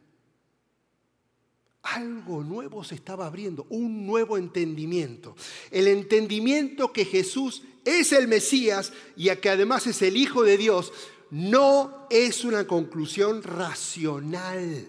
Algo 1.83 2.45
nuevo 2.45 2.85
se 2.85 2.95
estaba 2.95 3.27
abriendo, 3.27 3.67
un 3.71 4.07
nuevo 4.07 4.37
entendimiento. 4.37 5.35
El 5.71 5.89
entendimiento 5.89 6.93
que 6.93 7.07
Jesús 7.07 7.63
es 7.85 8.13
el 8.13 8.29
Mesías 8.29 8.93
y 9.17 9.35
que 9.37 9.51
además 9.51 9.87
es 9.87 10.03
el 10.03 10.17
Hijo 10.17 10.43
de 10.43 10.57
Dios, 10.57 10.93
no 11.31 12.07
es 12.11 12.45
una 12.45 12.67
conclusión 12.67 13.43
racional. 13.43 14.89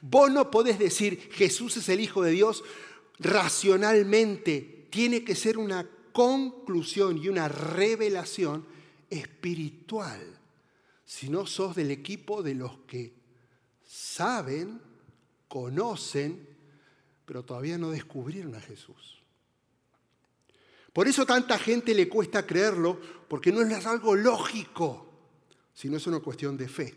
Vos 0.00 0.30
no 0.30 0.50
podés 0.50 0.78
decir 0.78 1.30
Jesús 1.32 1.76
es 1.76 1.88
el 1.88 2.00
Hijo 2.00 2.22
de 2.22 2.32
Dios 2.32 2.62
racionalmente. 3.18 4.86
Tiene 4.90 5.24
que 5.24 5.34
ser 5.34 5.58
una 5.58 5.88
conclusión 6.12 7.18
y 7.18 7.28
una 7.28 7.48
revelación 7.48 8.66
espiritual. 9.10 10.20
Si 11.04 11.30
no 11.30 11.46
sos 11.46 11.74
del 11.74 11.90
equipo 11.90 12.42
de 12.42 12.54
los 12.54 12.78
que 12.86 13.12
saben 13.86 14.80
conocen, 15.48 16.46
pero 17.24 17.42
todavía 17.42 17.78
no 17.78 17.90
descubrieron 17.90 18.54
a 18.54 18.60
Jesús. 18.60 19.22
Por 20.98 21.06
eso 21.06 21.24
tanta 21.24 21.56
gente 21.60 21.94
le 21.94 22.08
cuesta 22.08 22.44
creerlo, 22.44 23.00
porque 23.28 23.52
no 23.52 23.62
es 23.62 23.86
algo 23.86 24.16
lógico, 24.16 25.06
sino 25.72 25.96
es 25.96 26.04
una 26.08 26.18
cuestión 26.18 26.56
de 26.56 26.66
fe. 26.66 26.92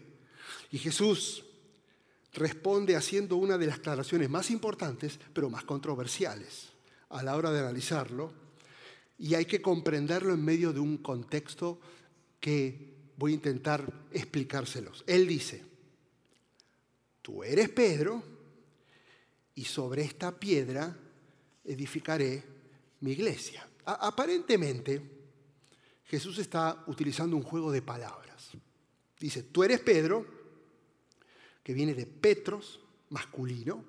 Y 0.71 0.79
Jesús 0.79 1.45
responde 2.33 2.95
haciendo 2.95 3.35
una 3.35 3.59
de 3.59 3.67
las 3.67 3.77
declaraciones 3.77 4.27
más 4.27 4.49
importantes, 4.49 5.19
pero 5.33 5.51
más 5.51 5.65
controversiales 5.65 6.69
a 7.09 7.21
la 7.21 7.35
hora 7.35 7.51
de 7.51 7.59
analizarlo. 7.59 8.33
y 9.19 9.35
hay 9.35 9.45
que 9.45 9.61
comprenderlo 9.61 10.33
en 10.33 10.43
medio 10.43 10.73
de 10.73 10.79
un 10.79 10.97
contexto 10.97 11.79
que 12.39 12.95
voy 13.17 13.33
a 13.33 13.35
intentar 13.35 13.85
explicárselos. 14.11 15.03
Él 15.05 15.27
dice, 15.27 15.63
tú 17.21 17.43
eres 17.43 17.69
Pedro 17.69 18.23
y 19.53 19.65
sobre 19.65 20.01
esta 20.01 20.39
piedra 20.39 20.97
edificaré 21.63 22.43
mi 23.01 23.11
iglesia. 23.11 23.67
Aparentemente, 23.85 25.01
Jesús 26.05 26.37
está 26.39 26.83
utilizando 26.87 27.35
un 27.35 27.43
juego 27.43 27.71
de 27.71 27.81
palabras. 27.81 28.51
Dice, 29.19 29.43
tú 29.43 29.63
eres 29.63 29.79
Pedro, 29.79 30.25
que 31.63 31.73
viene 31.73 31.93
de 31.93 32.05
Petros, 32.05 32.79
masculino, 33.09 33.85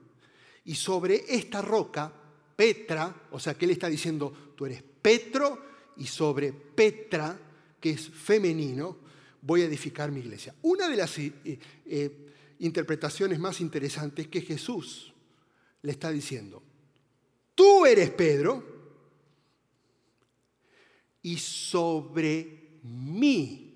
y 0.64 0.74
sobre 0.74 1.24
esta 1.28 1.62
roca, 1.62 2.12
Petra, 2.54 3.28
o 3.32 3.40
sea 3.40 3.54
que 3.54 3.64
él 3.64 3.72
está 3.72 3.88
diciendo, 3.88 4.54
tú 4.56 4.66
eres 4.66 4.82
Petro, 4.82 5.72
y 5.96 6.06
sobre 6.06 6.52
Petra, 6.52 7.38
que 7.80 7.90
es 7.90 8.08
femenino, 8.08 8.98
voy 9.40 9.62
a 9.62 9.66
edificar 9.66 10.10
mi 10.10 10.20
iglesia. 10.20 10.54
Una 10.62 10.88
de 10.88 10.96
las 10.96 11.18
eh, 11.18 11.32
eh, 11.86 12.28
interpretaciones 12.60 13.38
más 13.38 13.60
interesantes 13.60 14.26
es 14.26 14.30
que 14.30 14.40
Jesús 14.42 15.12
le 15.82 15.92
está 15.92 16.10
diciendo, 16.10 16.62
tú 17.54 17.84
eres 17.84 18.10
Pedro, 18.10 18.71
y 21.22 21.38
sobre 21.38 22.78
mí 22.82 23.72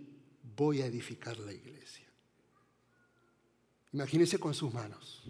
voy 0.57 0.83
a 0.83 0.87
edificar 0.87 1.39
la 1.39 1.53
iglesia. 1.53 2.07
Imagínense 3.93 4.39
con 4.39 4.53
sus 4.53 4.73
manos. 4.75 5.23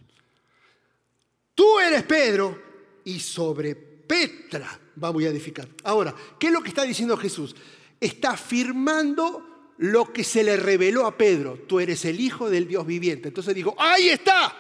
Tú 1.55 1.79
eres 1.79 2.03
Pedro 2.05 2.63
y 3.05 3.21
sobre 3.21 3.75
Petra 3.75 4.79
vamos 4.97 5.23
a 5.23 5.29
edificar. 5.29 5.69
Ahora, 5.85 6.15
¿qué 6.39 6.49
es 6.49 6.53
lo 6.53 6.63
que 6.63 6.69
está 6.69 6.83
diciendo 6.83 7.17
Jesús? 7.17 7.55
Está 8.01 8.33
afirmando 8.33 9.73
lo 9.79 10.13
que 10.13 10.25
se 10.25 10.43
le 10.43 10.57
reveló 10.57 11.07
a 11.07 11.17
Pedro. 11.17 11.61
Tú 11.67 11.81
eres 11.81 12.05
el 12.05 12.21
Hijo 12.21 12.49
del 12.49 12.67
Dios 12.67 12.87
viviente. 12.87 13.29
Entonces 13.29 13.55
digo, 13.55 13.75
ahí 13.79 14.09
está. 14.09 14.55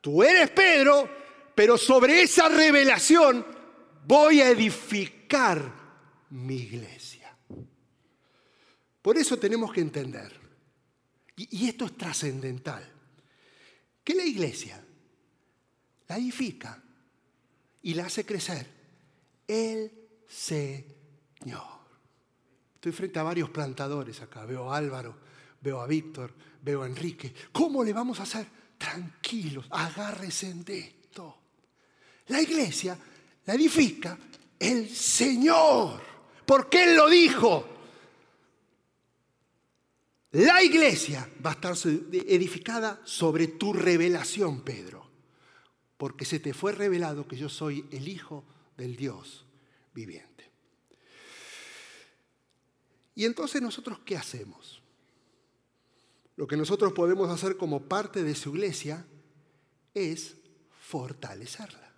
Tú 0.00 0.22
eres 0.22 0.50
Pedro, 0.50 1.08
pero 1.54 1.76
sobre 1.76 2.22
esa 2.22 2.48
revelación 2.48 3.44
voy 4.06 4.40
a 4.40 4.50
edificar 4.50 5.81
mi 6.32 6.56
iglesia. 6.56 7.36
Por 9.00 9.16
eso 9.18 9.38
tenemos 9.38 9.72
que 9.72 9.80
entender, 9.80 10.32
y, 11.36 11.68
esto 11.68 11.86
es 11.86 11.96
trascendental, 11.96 12.88
que 14.04 14.14
la 14.14 14.24
iglesia 14.24 14.82
la 16.08 16.16
edifica 16.16 16.82
y 17.82 17.94
la 17.94 18.06
hace 18.06 18.24
crecer 18.24 18.66
el 19.46 19.90
Señor. 20.28 21.82
Estoy 22.74 22.92
frente 22.92 23.18
a 23.18 23.22
varios 23.22 23.50
plantadores 23.50 24.20
acá. 24.20 24.44
Veo 24.44 24.72
a 24.72 24.76
Álvaro, 24.76 25.16
veo 25.60 25.80
a 25.80 25.86
Víctor, 25.86 26.34
veo 26.62 26.82
a 26.82 26.86
Enrique. 26.86 27.32
¿Cómo 27.52 27.84
le 27.84 27.92
vamos 27.92 28.20
a 28.20 28.24
hacer? 28.24 28.46
Tranquilos, 28.76 29.66
agárrense 29.70 30.52
de 30.54 30.78
esto. 30.78 31.38
La 32.26 32.40
iglesia 32.40 32.98
la 33.46 33.54
edifica 33.54 34.18
el 34.58 34.88
Señor, 34.88 36.11
porque 36.46 36.84
Él 36.84 36.96
lo 36.96 37.08
dijo. 37.08 37.68
La 40.32 40.62
iglesia 40.62 41.28
va 41.44 41.50
a 41.50 41.54
estar 41.54 41.74
edificada 41.84 43.00
sobre 43.04 43.48
tu 43.48 43.72
revelación, 43.72 44.62
Pedro 44.62 45.12
porque 46.02 46.24
se 46.24 46.40
te 46.40 46.52
fue 46.52 46.72
revelado 46.72 47.28
que 47.28 47.36
yo 47.36 47.48
soy 47.48 47.86
el 47.92 48.08
Hijo 48.08 48.42
del 48.76 48.96
Dios 48.96 49.46
viviente. 49.94 50.50
Y 53.14 53.24
entonces 53.24 53.62
nosotros, 53.62 54.00
¿qué 54.04 54.16
hacemos? 54.16 54.82
Lo 56.34 56.48
que 56.48 56.56
nosotros 56.56 56.92
podemos 56.92 57.30
hacer 57.30 57.56
como 57.56 57.84
parte 57.84 58.24
de 58.24 58.34
su 58.34 58.50
iglesia 58.50 59.06
es 59.94 60.34
fortalecerla. 60.80 61.94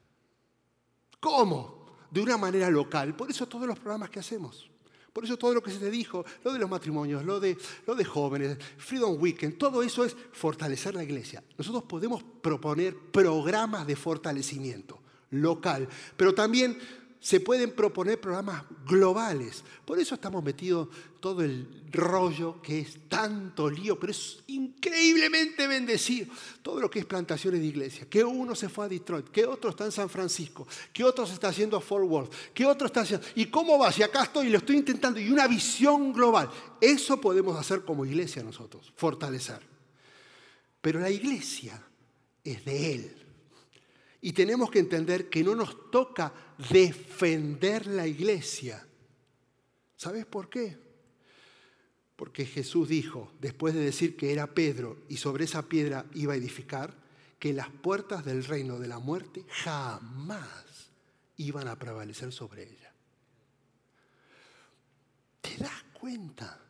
¿Cómo? 1.18 1.83
De 2.14 2.20
una 2.20 2.36
manera 2.36 2.70
local. 2.70 3.16
Por 3.16 3.28
eso 3.28 3.48
todos 3.48 3.66
los 3.66 3.76
programas 3.76 4.08
que 4.08 4.20
hacemos. 4.20 4.70
Por 5.12 5.24
eso 5.24 5.36
todo 5.36 5.52
lo 5.52 5.62
que 5.62 5.72
se 5.72 5.78
te 5.78 5.90
dijo, 5.90 6.24
lo 6.44 6.52
de 6.52 6.60
los 6.60 6.70
matrimonios, 6.70 7.24
lo 7.24 7.40
de, 7.40 7.58
lo 7.88 7.96
de 7.96 8.04
jóvenes, 8.04 8.56
Freedom 8.78 9.16
Weekend, 9.20 9.58
todo 9.58 9.82
eso 9.82 10.04
es 10.04 10.16
fortalecer 10.32 10.94
la 10.94 11.02
iglesia. 11.02 11.42
Nosotros 11.58 11.82
podemos 11.84 12.22
proponer 12.22 12.96
programas 12.96 13.84
de 13.84 13.96
fortalecimiento 13.96 15.00
local, 15.30 15.88
pero 16.16 16.34
también 16.34 16.78
se 17.24 17.40
pueden 17.40 17.70
proponer 17.70 18.20
programas 18.20 18.64
globales. 18.86 19.64
Por 19.86 19.98
eso 19.98 20.14
estamos 20.14 20.44
metidos 20.44 20.88
todo 21.20 21.40
el 21.40 21.66
rollo 21.90 22.60
que 22.60 22.80
es 22.80 23.08
tanto 23.08 23.70
lío, 23.70 23.98
pero 23.98 24.10
es 24.10 24.40
increíblemente 24.48 25.66
bendecido. 25.66 26.34
Todo 26.60 26.80
lo 26.80 26.90
que 26.90 26.98
es 26.98 27.06
plantaciones 27.06 27.62
de 27.62 27.66
iglesia. 27.66 28.06
Que 28.10 28.22
uno 28.22 28.54
se 28.54 28.68
fue 28.68 28.84
a 28.84 28.88
Detroit, 28.90 29.28
que 29.30 29.46
otro 29.46 29.70
está 29.70 29.86
en 29.86 29.92
San 29.92 30.10
Francisco, 30.10 30.68
que 30.92 31.02
otro 31.02 31.26
se 31.26 31.32
está 31.32 31.48
haciendo 31.48 31.78
a 31.78 31.80
Fort 31.80 32.06
Worth, 32.06 32.30
que 32.52 32.66
otro 32.66 32.88
está 32.88 33.00
haciendo... 33.00 33.26
¿Y 33.36 33.46
cómo 33.46 33.78
va? 33.78 33.90
Si 33.90 34.02
acá 34.02 34.24
estoy 34.24 34.48
y 34.48 34.50
lo 34.50 34.58
estoy 34.58 34.76
intentando. 34.76 35.18
Y 35.18 35.30
una 35.30 35.48
visión 35.48 36.12
global. 36.12 36.50
Eso 36.78 37.18
podemos 37.18 37.58
hacer 37.58 37.86
como 37.86 38.04
iglesia 38.04 38.42
nosotros, 38.42 38.92
fortalecer. 38.96 39.60
Pero 40.82 41.00
la 41.00 41.08
iglesia 41.08 41.82
es 42.44 42.62
de 42.66 42.92
Él. 42.92 43.24
Y 44.20 44.32
tenemos 44.32 44.70
que 44.70 44.78
entender 44.78 45.30
que 45.30 45.42
no 45.42 45.54
nos 45.54 45.90
toca 45.90 46.32
defender 46.70 47.86
la 47.86 48.06
iglesia. 48.06 48.86
¿Sabes 49.96 50.26
por 50.26 50.48
qué? 50.48 50.76
Porque 52.16 52.46
Jesús 52.46 52.88
dijo, 52.88 53.32
después 53.40 53.74
de 53.74 53.80
decir 53.80 54.16
que 54.16 54.32
era 54.32 54.54
Pedro 54.54 54.98
y 55.08 55.16
sobre 55.16 55.44
esa 55.44 55.68
piedra 55.68 56.06
iba 56.14 56.34
a 56.34 56.36
edificar, 56.36 56.94
que 57.38 57.52
las 57.52 57.68
puertas 57.68 58.24
del 58.24 58.44
reino 58.44 58.78
de 58.78 58.88
la 58.88 58.98
muerte 58.98 59.44
jamás 59.48 60.90
iban 61.36 61.68
a 61.68 61.78
prevalecer 61.78 62.32
sobre 62.32 62.62
ella. 62.62 62.92
¿Te 65.40 65.56
das 65.58 65.84
cuenta? 65.92 66.60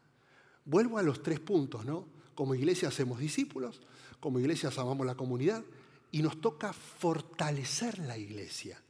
Vuelvo 0.64 0.99
a 0.99 1.03
los 1.03 1.23
tres 1.23 1.38
puntos, 1.40 1.85
¿no? 1.85 2.09
Como 2.35 2.55
iglesia 2.55 2.88
hacemos 2.88 3.18
discípulos, 3.18 3.83
como 4.18 4.40
iglesia 4.40 4.70
amamos 4.77 5.07
la 5.07 5.14
comunidad 5.14 5.62
y 6.11 6.23
nos 6.23 6.40
toca 6.40 6.73
fortalecer 6.73 7.99
la 7.99 8.16
iglesia. 8.16 8.81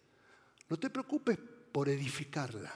No 0.68 0.79
te 0.79 0.90
preocupes 0.90 1.38
por 1.72 1.88
edificarla. 1.88 2.72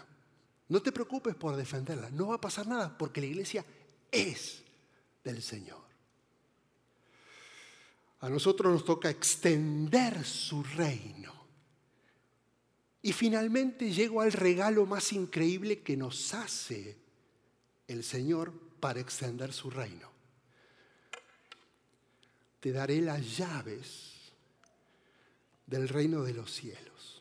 No 0.68 0.83
te 0.83 0.92
preocupes 0.92 1.35
por 1.35 1.57
defenderla. 1.57 2.11
No 2.11 2.29
va 2.29 2.37
a 2.37 2.40
pasar 2.40 2.66
nada 2.66 2.96
porque 2.96 3.20
la 3.20 3.29
iglesia 3.29 3.64
es 4.11 4.62
del 5.24 5.42
Señor. 5.42 5.88
A 8.20 8.29
nosotros 8.29 8.72
nos 8.72 8.85
toca 8.85 9.09
extender 9.09 10.24
su 10.24 10.62
reino. 10.62 11.33
Y 13.01 13.12
finalmente 13.12 13.92
llego 13.92 14.20
al 14.20 14.33
regalo 14.33 14.85
más 14.85 15.12
increíble 15.12 15.83
que 15.83 15.96
nos 15.96 16.35
hace 16.35 16.98
el 17.87 18.03
Señor 18.03 18.53
para 18.81 19.01
extender 19.01 19.53
su 19.53 19.70
reino. 19.70 20.11
Te 22.61 22.72
daré 22.72 23.01
las 23.01 23.37
llaves 23.37 24.33
del 25.66 25.88
reino 25.88 26.22
de 26.22 26.35
los 26.35 26.53
cielos. 26.53 27.18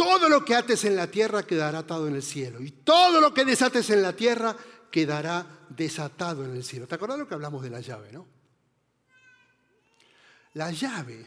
Todo 0.00 0.30
lo 0.30 0.42
que 0.42 0.54
ates 0.54 0.84
en 0.84 0.96
la 0.96 1.10
tierra 1.10 1.42
quedará 1.42 1.80
atado 1.80 2.08
en 2.08 2.14
el 2.14 2.22
cielo. 2.22 2.62
Y 2.62 2.70
todo 2.70 3.20
lo 3.20 3.34
que 3.34 3.44
desates 3.44 3.90
en 3.90 4.00
la 4.00 4.14
tierra 4.14 4.56
quedará 4.90 5.66
desatado 5.68 6.42
en 6.46 6.56
el 6.56 6.64
cielo. 6.64 6.86
¿Te 6.88 6.94
acuerdas 6.94 7.18
lo 7.18 7.28
que 7.28 7.34
hablamos 7.34 7.62
de 7.62 7.68
la 7.68 7.80
llave, 7.80 8.10
no? 8.10 8.26
La 10.54 10.70
llave, 10.70 11.26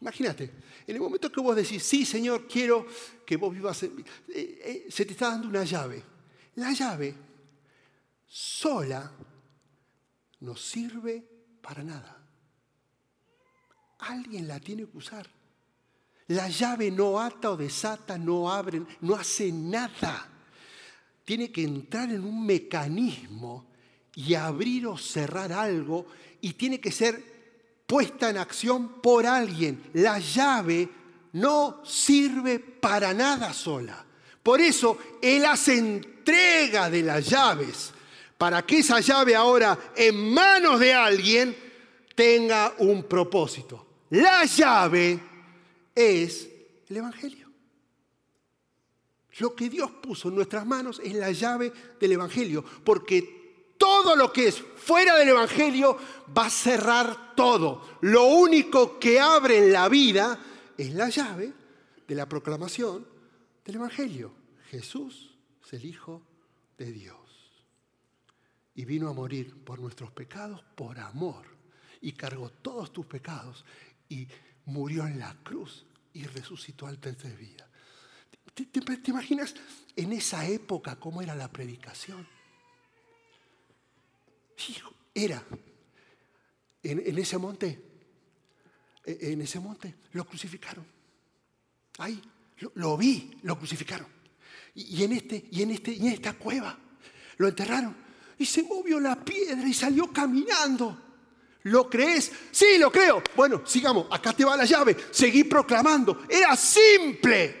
imagínate, 0.00 0.44
en 0.86 0.96
el 0.96 1.00
momento 1.02 1.30
que 1.30 1.42
vos 1.42 1.54
decís, 1.54 1.82
sí, 1.82 2.06
Señor, 2.06 2.48
quiero 2.48 2.86
que 3.26 3.36
vos 3.36 3.52
vivas, 3.52 3.82
eh, 3.82 3.92
eh, 4.28 4.86
se 4.88 5.04
te 5.04 5.12
está 5.12 5.32
dando 5.32 5.48
una 5.48 5.64
llave. 5.64 6.02
La 6.54 6.72
llave 6.72 7.14
sola 8.26 9.12
no 10.40 10.56
sirve 10.56 11.22
para 11.60 11.84
nada 11.84 12.20
alguien 14.00 14.48
la 14.48 14.58
tiene 14.58 14.86
que 14.86 14.96
usar. 14.96 15.28
La 16.30 16.48
llave 16.48 16.92
no 16.92 17.18
ata 17.18 17.50
o 17.50 17.56
desata, 17.56 18.16
no 18.16 18.50
abre, 18.50 18.82
no 19.00 19.16
hace 19.16 19.50
nada. 19.50 20.28
Tiene 21.24 21.50
que 21.50 21.64
entrar 21.64 22.08
en 22.08 22.24
un 22.24 22.46
mecanismo 22.46 23.66
y 24.14 24.34
abrir 24.34 24.86
o 24.86 24.96
cerrar 24.96 25.52
algo 25.52 26.06
y 26.40 26.52
tiene 26.52 26.80
que 26.80 26.92
ser 26.92 27.82
puesta 27.84 28.30
en 28.30 28.38
acción 28.38 29.00
por 29.00 29.26
alguien. 29.26 29.90
La 29.94 30.20
llave 30.20 30.88
no 31.32 31.82
sirve 31.84 32.60
para 32.60 33.12
nada 33.12 33.52
sola. 33.52 34.04
Por 34.40 34.60
eso 34.60 34.98
Él 35.20 35.44
hace 35.44 35.78
entrega 35.78 36.88
de 36.88 37.02
las 37.02 37.28
llaves 37.28 37.92
para 38.38 38.62
que 38.64 38.78
esa 38.78 39.00
llave 39.00 39.34
ahora 39.34 39.76
en 39.96 40.32
manos 40.32 40.78
de 40.78 40.94
alguien 40.94 41.56
tenga 42.14 42.74
un 42.78 43.02
propósito. 43.02 43.86
La 44.10 44.44
llave 44.44 45.29
es 45.94 46.48
el 46.88 46.96
Evangelio. 46.96 47.50
Lo 49.38 49.54
que 49.54 49.70
Dios 49.70 49.90
puso 50.02 50.28
en 50.28 50.34
nuestras 50.34 50.66
manos 50.66 51.00
es 51.02 51.14
la 51.14 51.30
llave 51.30 51.72
del 51.98 52.12
Evangelio, 52.12 52.64
porque 52.84 53.40
todo 53.78 54.14
lo 54.14 54.30
que 54.32 54.48
es 54.48 54.56
fuera 54.58 55.16
del 55.16 55.30
Evangelio 55.30 55.96
va 56.36 56.46
a 56.46 56.50
cerrar 56.50 57.34
todo. 57.34 57.98
Lo 58.02 58.26
único 58.26 58.98
que 58.98 59.18
abre 59.18 59.58
en 59.58 59.72
la 59.72 59.88
vida 59.88 60.38
es 60.76 60.92
la 60.92 61.08
llave 61.08 61.52
de 62.06 62.14
la 62.14 62.28
proclamación 62.28 63.06
del 63.64 63.76
Evangelio. 63.76 64.34
Jesús 64.68 65.34
es 65.64 65.72
el 65.72 65.86
Hijo 65.86 66.22
de 66.76 66.92
Dios. 66.92 67.16
Y 68.74 68.84
vino 68.84 69.08
a 69.08 69.14
morir 69.14 69.64
por 69.64 69.78
nuestros 69.78 70.10
pecados 70.10 70.62
por 70.74 70.98
amor. 70.98 71.46
Y 72.02 72.12
cargó 72.12 72.50
todos 72.50 72.92
tus 72.92 73.06
pecados. 73.06 73.64
Y 74.08 74.26
murió 74.70 75.06
en 75.06 75.18
la 75.18 75.34
cruz 75.42 75.84
y 76.14 76.24
resucitó 76.24 76.86
al 76.86 76.98
tercer 76.98 77.36
día. 77.36 77.66
¿Te, 78.54 79.10
imaginas 79.10 79.54
en 79.96 80.12
esa 80.12 80.46
época 80.46 80.96
cómo 80.96 81.22
era 81.22 81.34
la 81.34 81.50
predicación? 81.50 82.26
Hijo, 84.68 84.92
era 85.14 85.42
en, 86.82 87.18
ese 87.18 87.38
monte, 87.38 87.80
e, 89.04 89.32
en 89.32 89.42
ese 89.42 89.60
monte 89.60 89.94
lo 90.12 90.24
crucificaron. 90.24 90.86
Ahí, 91.98 92.20
lo, 92.74 92.96
vi, 92.96 93.38
lo 93.42 93.58
crucificaron. 93.58 94.08
Y, 94.74 95.02
en 95.02 95.12
este, 95.12 95.48
y, 95.50 95.62
en 95.62 95.70
este, 95.70 95.92
y 95.92 96.06
en 96.06 96.14
esta 96.14 96.34
cueva 96.34 96.78
lo 97.38 97.48
enterraron. 97.48 97.96
Y 98.38 98.46
se 98.46 98.62
movió 98.62 99.00
la 99.00 99.22
piedra 99.22 99.66
y 99.66 99.74
salió 99.74 100.12
caminando. 100.12 101.09
¿Lo 101.64 101.90
crees? 101.90 102.32
Sí, 102.50 102.78
lo 102.78 102.90
creo. 102.90 103.22
Bueno, 103.36 103.62
sigamos. 103.66 104.06
Acá 104.10 104.32
te 104.32 104.44
va 104.44 104.56
la 104.56 104.64
llave. 104.64 104.96
Seguí 105.10 105.44
proclamando. 105.44 106.22
Era 106.28 106.56
simple. 106.56 107.60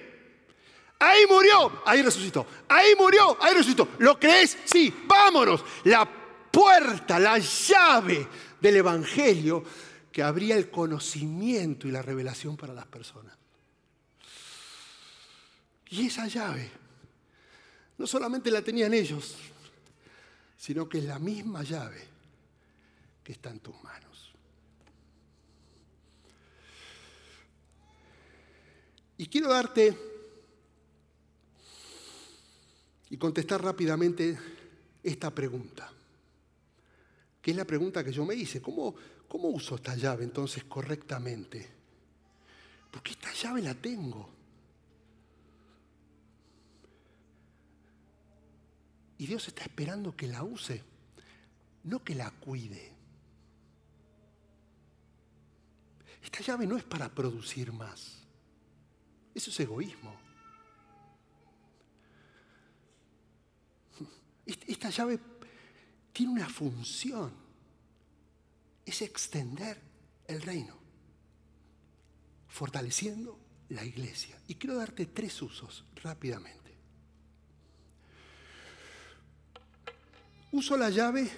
Ahí 0.98 1.24
murió, 1.28 1.82
ahí 1.86 2.02
resucitó. 2.02 2.46
Ahí 2.68 2.94
murió, 2.98 3.36
ahí 3.40 3.54
resucitó. 3.54 3.88
¿Lo 3.98 4.18
crees? 4.18 4.56
Sí, 4.64 4.94
vámonos. 5.06 5.64
La 5.84 6.08
puerta, 6.50 7.18
la 7.18 7.38
llave 7.38 8.28
del 8.60 8.76
Evangelio 8.76 9.64
que 10.12 10.22
abría 10.22 10.56
el 10.56 10.70
conocimiento 10.70 11.86
y 11.86 11.90
la 11.90 12.02
revelación 12.02 12.56
para 12.56 12.74
las 12.74 12.86
personas. 12.86 13.34
Y 15.88 16.06
esa 16.06 16.26
llave 16.26 16.70
no 17.98 18.06
solamente 18.06 18.50
la 18.50 18.62
tenían 18.62 18.94
ellos, 18.94 19.36
sino 20.56 20.88
que 20.88 20.98
es 20.98 21.04
la 21.04 21.18
misma 21.18 21.62
llave 21.62 22.09
que 23.22 23.32
está 23.32 23.50
en 23.50 23.60
tus 23.60 23.80
manos. 23.82 24.32
Y 29.20 29.26
quiero 29.26 29.48
darte 29.48 29.94
y 33.10 33.16
contestar 33.18 33.62
rápidamente 33.62 34.38
esta 35.02 35.34
pregunta, 35.34 35.92
que 37.42 37.50
es 37.50 37.56
la 37.56 37.66
pregunta 37.66 38.02
que 38.02 38.12
yo 38.12 38.24
me 38.24 38.34
hice. 38.34 38.62
¿Cómo, 38.62 38.94
cómo 39.28 39.48
uso 39.48 39.74
esta 39.74 39.94
llave 39.94 40.24
entonces 40.24 40.64
correctamente? 40.64 41.68
Porque 42.90 43.10
esta 43.10 43.32
llave 43.34 43.60
la 43.60 43.74
tengo. 43.74 44.30
Y 49.18 49.26
Dios 49.26 49.46
está 49.48 49.64
esperando 49.64 50.16
que 50.16 50.28
la 50.28 50.42
use, 50.42 50.82
no 51.84 52.02
que 52.02 52.14
la 52.14 52.30
cuide. 52.30 52.99
Esta 56.22 56.40
llave 56.40 56.66
no 56.66 56.76
es 56.76 56.84
para 56.84 57.08
producir 57.08 57.72
más. 57.72 58.20
Eso 59.34 59.50
es 59.50 59.60
egoísmo. 59.60 60.18
Esta 64.44 64.90
llave 64.90 65.18
tiene 66.12 66.32
una 66.32 66.48
función. 66.48 67.32
Es 68.84 69.02
extender 69.02 69.80
el 70.26 70.42
reino, 70.42 70.76
fortaleciendo 72.48 73.38
la 73.68 73.84
iglesia. 73.84 74.40
Y 74.48 74.56
quiero 74.56 74.76
darte 74.76 75.06
tres 75.06 75.40
usos 75.42 75.84
rápidamente. 76.02 76.60
Uso 80.52 80.76
la 80.76 80.90
llave 80.90 81.30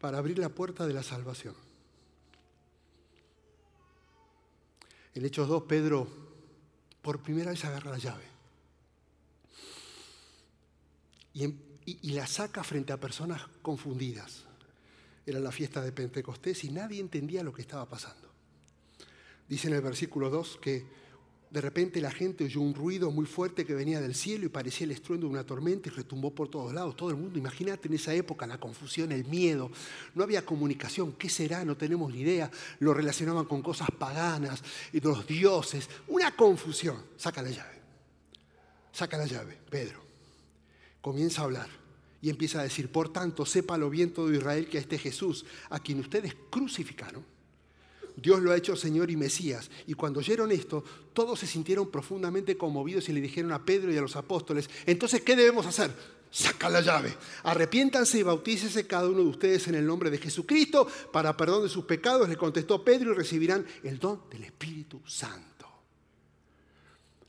para 0.00 0.18
abrir 0.18 0.38
la 0.38 0.48
puerta 0.48 0.86
de 0.86 0.94
la 0.94 1.04
salvación. 1.04 1.65
En 5.16 5.24
Hechos 5.24 5.48
2, 5.48 5.62
Pedro 5.62 6.06
por 7.00 7.22
primera 7.22 7.50
vez 7.50 7.64
agarra 7.64 7.90
la 7.90 7.96
llave 7.96 8.24
y, 11.32 12.10
la 12.10 12.26
saca 12.26 12.62
frente 12.62 12.92
a 12.92 13.00
personas 13.00 13.42
confundidas. 13.62 14.44
Era 15.24 15.40
la 15.40 15.52
fiesta 15.52 15.80
de 15.80 15.92
Pentecostés 15.92 16.64
y 16.64 16.70
nadie 16.70 17.00
entendía 17.00 17.42
lo 17.42 17.52
que 17.54 17.62
estaba 17.62 17.88
pasando. 17.88 18.28
Dice 19.48 19.68
en 19.68 19.74
el 19.74 19.80
versículo 19.80 20.28
2 20.28 20.58
que 20.60 20.84
de 21.50 21.60
repente 21.60 22.00
la 22.00 22.10
gente 22.10 22.44
oyó 22.44 22.60
un 22.60 22.74
ruido 22.74 23.10
muy 23.10 23.24
fuerte 23.24 23.64
que 23.64 23.74
venía 23.74 24.00
del 24.00 24.14
cielo 24.14 24.46
y 24.46 24.48
parecía 24.48 24.84
el 24.84 24.90
estruendo 24.90 25.26
de 25.26 25.32
una 25.32 25.44
tormenta 25.44 25.88
y 25.88 25.92
retumbó 25.92 26.34
por 26.34 26.48
todos 26.48 26.74
lados. 26.74 26.96
Todo 26.96 27.10
el 27.10 27.16
mundo, 27.16 27.38
imagínate 27.38 27.88
en 27.88 27.94
esa 27.94 28.12
época 28.12 28.46
la 28.46 28.58
confusión, 28.58 29.12
el 29.12 29.24
miedo. 29.24 29.70
No 30.14 30.24
había 30.24 30.44
comunicación. 30.44 31.12
¿Qué 31.12 31.28
será? 31.28 31.64
No 31.64 31.76
tenemos 31.76 32.12
ni 32.12 32.20
idea. 32.20 32.50
Lo 32.80 32.92
relacionaban 32.92 33.44
con 33.44 33.62
cosas 33.62 33.88
paganas 33.96 34.62
y 34.92 35.00
los 35.00 35.26
dioses. 35.26 35.88
Una 36.08 36.34
confusión. 36.34 36.96
Saca 37.16 37.42
la 37.42 37.50
llave. 37.50 37.80
Saca 38.92 39.16
la 39.16 39.26
llave, 39.26 39.56
Pedro. 39.70 40.00
Comienza 41.00 41.42
a 41.42 41.44
hablar 41.44 41.68
y 42.20 42.28
empieza 42.28 42.58
a 42.58 42.64
decir, 42.64 42.90
por 42.90 43.12
tanto, 43.12 43.46
sépalo 43.46 43.88
bien 43.88 44.12
todo 44.12 44.32
Israel 44.34 44.68
que 44.68 44.78
a 44.78 44.80
este 44.80 44.98
Jesús, 44.98 45.44
a 45.70 45.78
quien 45.78 46.00
ustedes 46.00 46.34
crucificaron, 46.50 47.24
Dios 48.16 48.40
lo 48.40 48.50
ha 48.50 48.56
hecho 48.56 48.74
Señor 48.74 49.10
y 49.10 49.16
Mesías. 49.16 49.70
Y 49.86 49.94
cuando 49.94 50.20
oyeron 50.20 50.50
esto, 50.50 50.82
todos 51.12 51.38
se 51.38 51.46
sintieron 51.46 51.90
profundamente 51.90 52.56
conmovidos 52.56 53.08
y 53.08 53.12
le 53.12 53.20
dijeron 53.20 53.52
a 53.52 53.64
Pedro 53.64 53.92
y 53.92 53.98
a 53.98 54.00
los 54.00 54.16
apóstoles, 54.16 54.70
entonces, 54.86 55.20
¿qué 55.20 55.36
debemos 55.36 55.66
hacer? 55.66 55.90
Saca 56.30 56.68
la 56.70 56.80
llave. 56.80 57.14
Arrepiéntanse 57.44 58.18
y 58.18 58.22
bautícese 58.22 58.86
cada 58.86 59.08
uno 59.08 59.18
de 59.18 59.28
ustedes 59.28 59.68
en 59.68 59.74
el 59.74 59.86
nombre 59.86 60.10
de 60.10 60.18
Jesucristo 60.18 60.88
para 61.12 61.36
perdón 61.36 61.62
de 61.62 61.68
sus 61.68 61.84
pecados, 61.84 62.28
le 62.28 62.36
contestó 62.36 62.82
Pedro, 62.82 63.12
y 63.12 63.14
recibirán 63.14 63.66
el 63.84 63.98
don 63.98 64.22
del 64.30 64.44
Espíritu 64.44 65.00
Santo. 65.06 65.66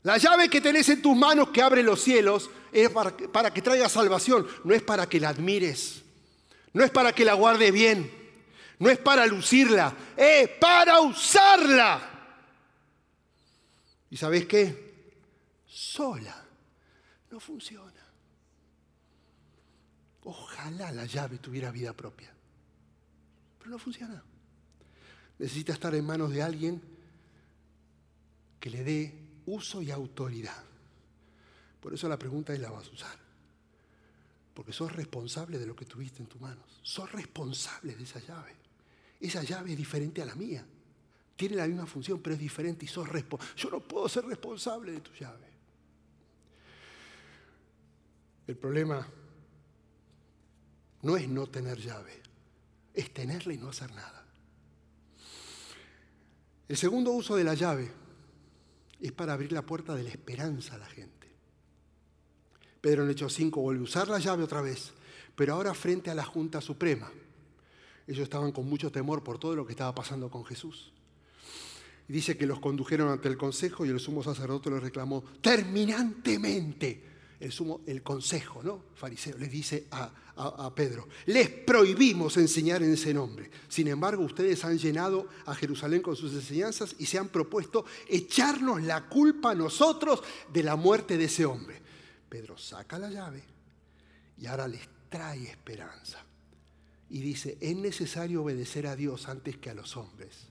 La 0.02 0.16
llave 0.16 0.48
que 0.48 0.60
tenés 0.60 0.88
en 0.88 1.02
tus 1.02 1.16
manos 1.16 1.50
que 1.50 1.60
abre 1.60 1.82
los 1.82 2.00
cielos 2.00 2.50
es 2.72 2.88
para 2.88 3.14
que, 3.14 3.28
para 3.28 3.52
que 3.52 3.60
traiga 3.60 3.88
salvación, 3.88 4.46
no 4.64 4.74
es 4.74 4.82
para 4.82 5.08
que 5.08 5.20
la 5.20 5.28
admires, 5.28 6.02
no 6.72 6.82
es 6.82 6.90
para 6.90 7.12
que 7.12 7.24
la 7.24 7.34
guardes 7.34 7.72
bien 7.72 8.17
no 8.78 8.88
es 8.90 8.98
para 8.98 9.26
lucirla, 9.26 9.94
es 10.16 10.48
para 10.60 11.00
usarla. 11.00 12.18
¿Y 14.10 14.16
sabes 14.16 14.46
qué? 14.46 15.12
Sola 15.66 16.44
no 17.30 17.40
funciona. 17.40 17.92
Ojalá 20.24 20.92
la 20.92 21.06
llave 21.06 21.38
tuviera 21.38 21.70
vida 21.70 21.92
propia, 21.92 22.32
pero 23.58 23.70
no 23.70 23.78
funciona. 23.78 24.22
Necesita 25.38 25.72
estar 25.72 25.94
en 25.94 26.04
manos 26.04 26.30
de 26.30 26.42
alguien 26.42 26.82
que 28.60 28.70
le 28.70 28.84
dé 28.84 29.14
uso 29.46 29.80
y 29.82 29.90
autoridad. 29.90 30.64
Por 31.80 31.94
eso 31.94 32.08
la 32.08 32.18
pregunta 32.18 32.52
es, 32.52 32.60
¿la 32.60 32.70
vas 32.70 32.88
a 32.88 32.90
usar? 32.90 33.18
Porque 34.52 34.72
sos 34.72 34.92
responsable 34.92 35.58
de 35.58 35.66
lo 35.66 35.76
que 35.76 35.84
tuviste 35.84 36.20
en 36.20 36.28
tus 36.28 36.40
manos. 36.40 36.80
Sos 36.82 37.10
responsable 37.12 37.94
de 37.94 38.02
esa 38.02 38.18
llave. 38.18 38.56
Esa 39.20 39.42
llave 39.42 39.72
es 39.72 39.76
diferente 39.76 40.22
a 40.22 40.26
la 40.26 40.34
mía. 40.34 40.64
Tiene 41.36 41.56
la 41.56 41.66
misma 41.66 41.86
función, 41.86 42.20
pero 42.20 42.34
es 42.34 42.40
diferente 42.40 42.84
y 42.84 42.88
sos 42.88 43.08
responsable. 43.08 43.54
Yo 43.56 43.70
no 43.70 43.80
puedo 43.80 44.08
ser 44.08 44.24
responsable 44.24 44.92
de 44.92 45.00
tu 45.00 45.12
llave. 45.12 45.46
El 48.46 48.56
problema 48.56 49.06
no 51.02 51.16
es 51.16 51.28
no 51.28 51.46
tener 51.46 51.78
llave, 51.78 52.20
es 52.94 53.12
tenerla 53.12 53.52
y 53.52 53.58
no 53.58 53.68
hacer 53.68 53.92
nada. 53.94 54.26
El 56.66 56.76
segundo 56.76 57.12
uso 57.12 57.36
de 57.36 57.44
la 57.44 57.54
llave 57.54 57.90
es 59.00 59.12
para 59.12 59.32
abrir 59.32 59.52
la 59.52 59.62
puerta 59.62 59.94
de 59.94 60.02
la 60.02 60.10
esperanza 60.10 60.74
a 60.74 60.78
la 60.78 60.86
gente. 60.86 61.28
Pedro 62.80 63.04
en 63.04 63.10
Hechos 63.10 63.34
5 63.34 63.60
vuelve 63.60 63.80
a 63.80 63.84
usar 63.84 64.08
la 64.08 64.18
llave 64.18 64.44
otra 64.44 64.60
vez, 64.60 64.92
pero 65.36 65.54
ahora 65.54 65.74
frente 65.74 66.10
a 66.10 66.14
la 66.14 66.24
Junta 66.24 66.60
Suprema. 66.60 67.10
Ellos 68.08 68.22
estaban 68.22 68.52
con 68.52 68.66
mucho 68.66 68.90
temor 68.90 69.22
por 69.22 69.38
todo 69.38 69.54
lo 69.54 69.66
que 69.66 69.72
estaba 69.72 69.94
pasando 69.94 70.30
con 70.30 70.42
Jesús. 70.44 70.92
Y 72.08 72.12
dice 72.14 72.38
que 72.38 72.46
los 72.46 72.58
condujeron 72.58 73.10
ante 73.10 73.28
el 73.28 73.36
consejo 73.36 73.84
y 73.84 73.90
el 73.90 74.00
sumo 74.00 74.22
sacerdote 74.22 74.70
les 74.70 74.82
reclamó 74.82 75.22
terminantemente 75.42 77.04
el, 77.38 77.52
sumo, 77.52 77.82
el 77.86 78.02
consejo, 78.02 78.62
¿no? 78.62 78.84
Fariseo, 78.94 79.36
le 79.36 79.46
dice 79.46 79.88
a, 79.90 80.10
a, 80.36 80.74
Pedro, 80.74 81.06
les 81.26 81.50
prohibimos 81.50 82.38
enseñar 82.38 82.82
en 82.82 82.94
ese 82.94 83.12
nombre. 83.12 83.50
Sin 83.68 83.88
embargo, 83.88 84.24
ustedes 84.24 84.64
han 84.64 84.78
llenado 84.78 85.28
a 85.44 85.54
Jerusalén 85.54 86.00
con 86.00 86.16
sus 86.16 86.32
enseñanzas 86.32 86.96
y 86.98 87.04
se 87.04 87.18
han 87.18 87.28
propuesto 87.28 87.84
echarnos 88.08 88.82
la 88.82 89.06
culpa 89.06 89.50
a 89.50 89.54
nosotros 89.54 90.22
de 90.50 90.62
la 90.62 90.76
muerte 90.76 91.18
de 91.18 91.24
ese 91.24 91.44
hombre. 91.44 91.78
Pedro 92.26 92.56
saca 92.56 92.98
la 92.98 93.10
llave 93.10 93.44
y 94.38 94.46
ahora 94.46 94.66
les 94.66 94.88
trae 95.10 95.44
esperanza. 95.44 96.24
Y 97.10 97.20
dice, 97.20 97.56
es 97.60 97.76
necesario 97.76 98.42
obedecer 98.42 98.86
a 98.86 98.96
Dios 98.96 99.28
antes 99.28 99.56
que 99.56 99.70
a 99.70 99.74
los 99.74 99.96
hombres 99.96 100.48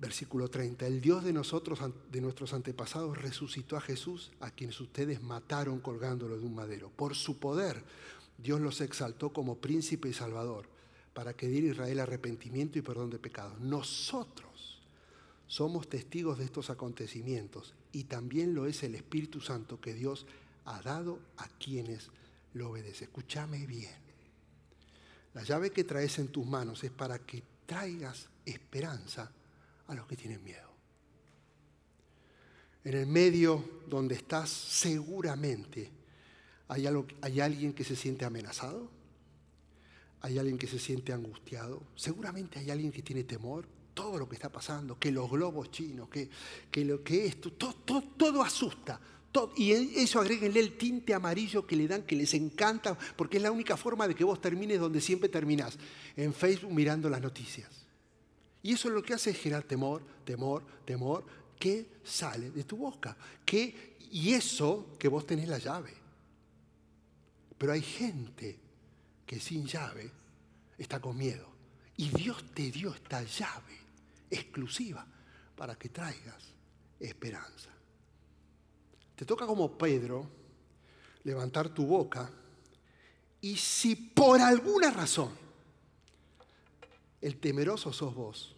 Versículo 0.00 0.48
30. 0.48 0.86
El 0.86 1.00
Dios 1.00 1.24
de 1.24 1.32
nosotros, 1.32 1.80
de 2.10 2.20
nuestros 2.20 2.54
antepasados, 2.54 3.18
resucitó 3.18 3.76
a 3.76 3.80
Jesús, 3.80 4.30
a 4.38 4.50
quienes 4.50 4.80
ustedes 4.80 5.20
mataron 5.22 5.80
colgándolo 5.80 6.38
de 6.38 6.46
un 6.46 6.54
madero. 6.54 6.90
Por 6.90 7.16
su 7.16 7.38
poder, 7.38 7.82
Dios 8.38 8.60
los 8.60 8.80
exaltó 8.80 9.32
como 9.32 9.56
príncipe 9.56 10.08
y 10.08 10.12
salvador, 10.12 10.68
para 11.14 11.34
que 11.34 11.48
diera 11.48 11.68
Israel 11.68 11.98
arrepentimiento 11.98 12.78
y 12.78 12.82
perdón 12.82 13.10
de 13.10 13.18
pecados. 13.18 13.58
Nosotros 13.58 14.80
somos 15.48 15.88
testigos 15.88 16.38
de 16.38 16.44
estos 16.44 16.70
acontecimientos 16.70 17.74
y 17.90 18.04
también 18.04 18.54
lo 18.54 18.66
es 18.66 18.84
el 18.84 18.94
Espíritu 18.94 19.40
Santo 19.40 19.80
que 19.80 19.94
Dios 19.94 20.26
ha 20.64 20.80
dado 20.82 21.18
a 21.38 21.48
quienes 21.48 22.10
lo 22.54 22.70
obedecen. 22.70 23.08
Escúchame 23.08 23.66
bien. 23.66 24.07
La 25.38 25.44
llave 25.44 25.70
que 25.70 25.84
traes 25.84 26.18
en 26.18 26.32
tus 26.32 26.44
manos 26.44 26.82
es 26.82 26.90
para 26.90 27.20
que 27.20 27.44
traigas 27.64 28.28
esperanza 28.44 29.30
a 29.86 29.94
los 29.94 30.04
que 30.08 30.16
tienen 30.16 30.42
miedo. 30.42 30.68
En 32.82 32.94
el 32.96 33.06
medio 33.06 33.82
donde 33.86 34.16
estás 34.16 34.50
seguramente 34.50 35.92
hay, 36.66 36.88
alguien 36.88 37.72
que 37.72 37.84
se 37.84 37.94
siente 37.94 38.24
amenazado, 38.24 38.90
hay 40.22 40.40
alguien 40.40 40.58
que 40.58 40.66
se 40.66 40.80
siente 40.80 41.12
angustiado, 41.12 41.84
seguramente 41.94 42.58
hay 42.58 42.72
alguien 42.72 42.90
que 42.90 43.04
tiene 43.04 43.22
temor, 43.22 43.64
todo 43.94 44.18
lo 44.18 44.28
que 44.28 44.34
está 44.34 44.50
pasando, 44.50 44.98
que 44.98 45.12
los 45.12 45.30
globos 45.30 45.70
chinos, 45.70 46.08
que, 46.08 46.28
que 46.68 46.84
lo 46.84 47.04
que 47.04 47.26
esto, 47.26 47.52
todo, 47.52 47.74
todo, 47.74 48.02
todo 48.16 48.42
asusta. 48.42 48.98
Y 49.56 49.72
eso 49.72 50.20
agréguenle 50.20 50.60
el 50.60 50.76
tinte 50.76 51.14
amarillo 51.14 51.66
que 51.66 51.76
le 51.76 51.86
dan, 51.86 52.02
que 52.02 52.16
les 52.16 52.34
encanta, 52.34 52.98
porque 53.16 53.36
es 53.36 53.42
la 53.42 53.52
única 53.52 53.76
forma 53.76 54.08
de 54.08 54.14
que 54.14 54.24
vos 54.24 54.40
termines 54.40 54.80
donde 54.80 55.00
siempre 55.00 55.28
terminás, 55.28 55.78
en 56.16 56.32
Facebook 56.32 56.72
mirando 56.72 57.08
las 57.08 57.20
noticias. 57.20 57.68
Y 58.62 58.72
eso 58.72 58.88
es 58.88 58.94
lo 58.94 59.02
que 59.02 59.14
hace 59.14 59.30
es 59.30 59.38
generar 59.38 59.64
temor, 59.64 60.02
temor, 60.24 60.64
temor, 60.84 61.24
que 61.58 62.00
sale 62.04 62.50
de 62.50 62.64
tu 62.64 62.78
boca. 62.78 63.16
Que, 63.44 63.96
y 64.10 64.32
eso 64.32 64.94
que 64.98 65.08
vos 65.08 65.26
tenés 65.26 65.48
la 65.48 65.58
llave. 65.58 65.94
Pero 67.56 67.72
hay 67.72 67.82
gente 67.82 68.58
que 69.26 69.38
sin 69.38 69.66
llave 69.66 70.10
está 70.76 71.00
con 71.00 71.16
miedo. 71.16 71.48
Y 71.96 72.08
Dios 72.10 72.44
te 72.54 72.70
dio 72.70 72.94
esta 72.94 73.22
llave 73.22 73.76
exclusiva 74.30 75.06
para 75.56 75.76
que 75.76 75.88
traigas 75.88 76.54
esperanza. 76.98 77.77
Te 79.18 79.24
toca 79.24 79.48
como 79.48 79.76
Pedro 79.76 80.30
levantar 81.24 81.74
tu 81.74 81.84
boca 81.84 82.30
y 83.40 83.56
si 83.56 83.96
por 83.96 84.40
alguna 84.40 84.92
razón 84.92 85.32
el 87.20 87.40
temeroso 87.40 87.92
sos 87.92 88.14
vos. 88.14 88.54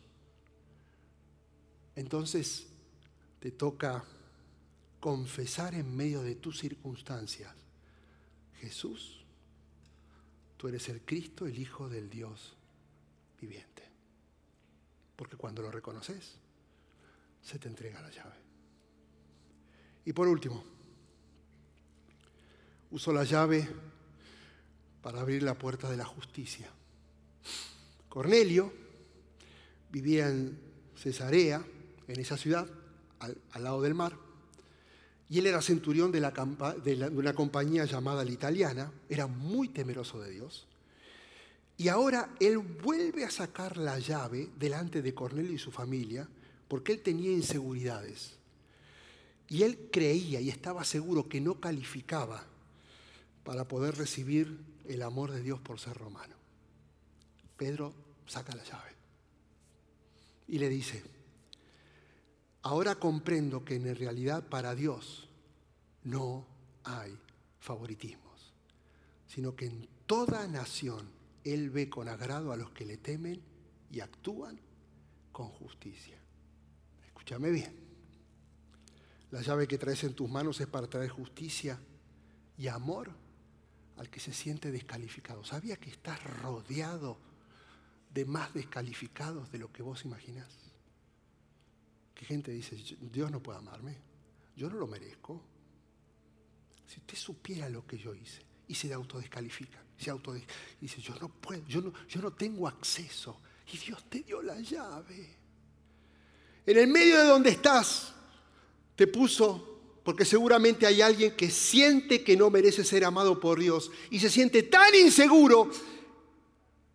Entonces 1.96 2.66
te 3.38 3.52
toca 3.52 4.04
confesar 5.00 5.74
en 5.74 5.96
medio 5.96 6.20
de 6.20 6.34
tus 6.34 6.58
circunstancias, 6.58 7.54
Jesús, 8.56 9.24
tú 10.58 10.68
eres 10.68 10.90
el 10.90 11.00
Cristo, 11.00 11.46
el 11.46 11.58
Hijo 11.58 11.88
del 11.88 12.10
Dios 12.10 12.54
viviente. 13.40 13.88
Porque 15.16 15.38
cuando 15.38 15.62
lo 15.62 15.70
reconoces, 15.70 16.34
se 17.40 17.58
te 17.58 17.66
entrega 17.66 18.02
la 18.02 18.10
llave. 18.10 18.49
Y 20.04 20.12
por 20.12 20.28
último, 20.28 20.64
uso 22.90 23.12
la 23.12 23.24
llave 23.24 23.68
para 25.02 25.20
abrir 25.20 25.42
la 25.42 25.56
puerta 25.56 25.90
de 25.90 25.96
la 25.96 26.04
justicia. 26.04 26.68
Cornelio 28.08 28.72
vivía 29.90 30.28
en 30.28 30.58
Cesarea, 30.96 31.64
en 32.08 32.20
esa 32.20 32.36
ciudad, 32.36 32.66
al, 33.20 33.62
lado 33.62 33.80
del 33.82 33.94
mar, 33.94 34.16
y 35.28 35.38
él 35.38 35.46
era 35.46 35.62
centurión 35.62 36.10
de, 36.10 36.20
de, 36.20 37.08
una 37.10 37.34
compañía 37.34 37.84
llamada 37.84 38.24
la 38.24 38.30
italiana, 38.30 38.92
era 39.08 39.26
muy 39.26 39.68
temeroso 39.68 40.20
de 40.20 40.30
Dios, 40.30 40.66
y 41.76 41.88
ahora 41.88 42.34
él 42.40 42.58
vuelve 42.58 43.24
a 43.24 43.30
sacar 43.30 43.76
la 43.76 43.98
llave 43.98 44.50
delante 44.58 45.00
de 45.00 45.14
Cornelio 45.14 45.52
y 45.52 45.58
su 45.58 45.70
familia, 45.70 46.28
porque 46.68 46.92
él 46.92 47.00
tenía 47.00 47.30
inseguridades. 47.30 48.39
Y 49.50 49.64
él 49.64 49.90
creía 49.92 50.40
y 50.40 50.48
estaba 50.48 50.84
seguro 50.84 51.28
que 51.28 51.40
no 51.40 51.60
calificaba 51.60 52.46
para 53.44 53.66
poder 53.66 53.96
recibir 53.96 54.60
el 54.86 55.02
amor 55.02 55.32
de 55.32 55.42
Dios 55.42 55.60
por 55.60 55.80
ser 55.80 55.96
romano. 55.96 56.36
Pedro 57.56 57.92
saca 58.26 58.54
la 58.54 58.62
llave 58.62 58.92
y 60.46 60.58
le 60.58 60.68
dice, 60.68 61.02
ahora 62.62 62.94
comprendo 62.94 63.64
que 63.64 63.74
en 63.74 63.94
realidad 63.96 64.48
para 64.48 64.76
Dios 64.76 65.28
no 66.04 66.46
hay 66.84 67.18
favoritismos, 67.58 68.52
sino 69.26 69.56
que 69.56 69.66
en 69.66 69.88
toda 70.06 70.46
nación 70.46 71.10
Él 71.42 71.70
ve 71.70 71.90
con 71.90 72.08
agrado 72.08 72.52
a 72.52 72.56
los 72.56 72.70
que 72.70 72.86
le 72.86 72.98
temen 72.98 73.42
y 73.90 73.98
actúan 73.98 74.60
con 75.32 75.48
justicia. 75.48 76.16
Escúchame 77.04 77.50
bien. 77.50 77.79
La 79.30 79.42
llave 79.42 79.68
que 79.68 79.78
traes 79.78 80.04
en 80.04 80.14
tus 80.14 80.28
manos 80.28 80.60
es 80.60 80.66
para 80.66 80.88
traer 80.88 81.10
justicia 81.10 81.78
y 82.58 82.68
amor 82.68 83.10
al 83.96 84.10
que 84.10 84.20
se 84.20 84.32
siente 84.32 84.70
descalificado. 84.70 85.44
¿Sabía 85.44 85.76
que 85.76 85.90
estás 85.90 86.22
rodeado 86.42 87.18
de 88.12 88.24
más 88.24 88.52
descalificados 88.52 89.50
de 89.50 89.58
lo 89.58 89.72
que 89.72 89.82
vos 89.82 90.04
imaginás. 90.04 90.48
Que 92.14 92.24
gente 92.24 92.50
dice, 92.50 92.76
Dios 93.00 93.30
no 93.30 93.42
puede 93.42 93.58
amarme, 93.58 93.96
yo 94.56 94.68
no 94.68 94.76
lo 94.76 94.86
merezco. 94.86 95.40
Si 96.86 96.98
usted 96.98 97.16
supiera 97.16 97.68
lo 97.68 97.86
que 97.86 97.96
yo 97.96 98.14
hice 98.14 98.42
y 98.66 98.74
se 98.74 98.92
autodescalifica, 98.92 99.78
se 99.96 100.12
dice, 100.80 101.00
yo 101.00 101.14
no 101.20 101.28
puedo, 101.28 101.64
yo 101.66 101.80
no, 101.80 101.92
yo 102.08 102.20
no 102.20 102.32
tengo 102.32 102.66
acceso 102.66 103.40
y 103.72 103.78
Dios 103.78 104.04
te 104.08 104.22
dio 104.22 104.42
la 104.42 104.58
llave. 104.60 105.36
En 106.66 106.78
el 106.78 106.88
medio 106.88 107.18
de 107.18 107.24
donde 107.26 107.50
estás, 107.50 108.14
te 109.00 109.06
puso, 109.06 109.78
porque 110.04 110.26
seguramente 110.26 110.84
hay 110.84 111.00
alguien 111.00 111.34
que 111.34 111.50
siente 111.50 112.22
que 112.22 112.36
no 112.36 112.50
merece 112.50 112.84
ser 112.84 113.02
amado 113.06 113.40
por 113.40 113.58
Dios 113.58 113.90
y 114.10 114.20
se 114.20 114.28
siente 114.28 114.62
tan 114.62 114.94
inseguro 114.94 115.70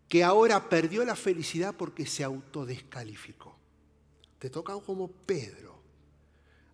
que 0.06 0.22
ahora 0.22 0.68
perdió 0.68 1.04
la 1.04 1.16
felicidad 1.16 1.74
porque 1.76 2.06
se 2.06 2.22
autodescalificó. 2.22 3.56
Te 4.38 4.50
toca 4.50 4.78
como 4.78 5.08
Pedro 5.10 5.82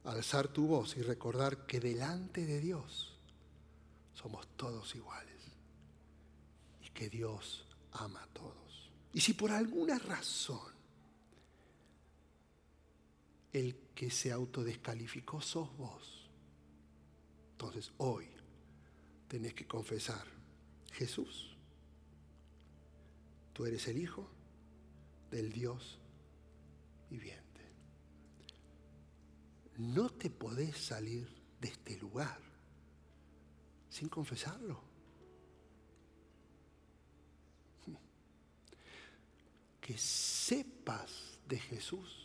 alzar 0.05 0.49
tu 0.49 0.67
voz 0.67 0.99
y 0.99 1.01
recordar 1.01 1.65
que 1.65 1.81
delante 1.81 2.45
de 2.45 2.61
Dios 2.61 3.17
somos 4.13 4.47
todos 4.59 4.95
iguales 4.95 5.41
y 6.83 6.91
que 6.91 7.09
Dios 7.09 7.65
ama 7.93 8.23
a 8.23 8.27
todos. 8.35 8.93
Y 9.15 9.23
si 9.23 9.33
por 9.33 9.51
alguna 9.51 9.99
razón 9.99 10.71
el 13.55 13.82
que 14.03 14.11
se 14.11 14.33
autodescalificó 14.33 15.41
sos 15.41 15.77
vos, 15.77 16.29
entonces 17.53 17.93
hoy 17.99 18.27
tenés 19.29 19.55
que 19.55 19.65
confesar, 19.65 20.27
Jesús 20.91 21.57
Tú 23.53 23.65
eres 23.65 23.87
el 23.87 23.99
Hijo 23.99 24.29
del 25.31 25.53
Dios 25.53 26.01
viviente. 27.09 27.61
No 29.77 30.11
te 30.11 30.31
podés 30.31 30.77
salir 30.77 31.29
de 31.61 31.69
este 31.69 31.97
lugar 31.99 32.41
sin 33.89 34.09
confesarlo. 34.09 34.83
Que 39.81 39.97
sepas 39.97 41.39
de 41.47 41.61
Jesús 41.61 42.22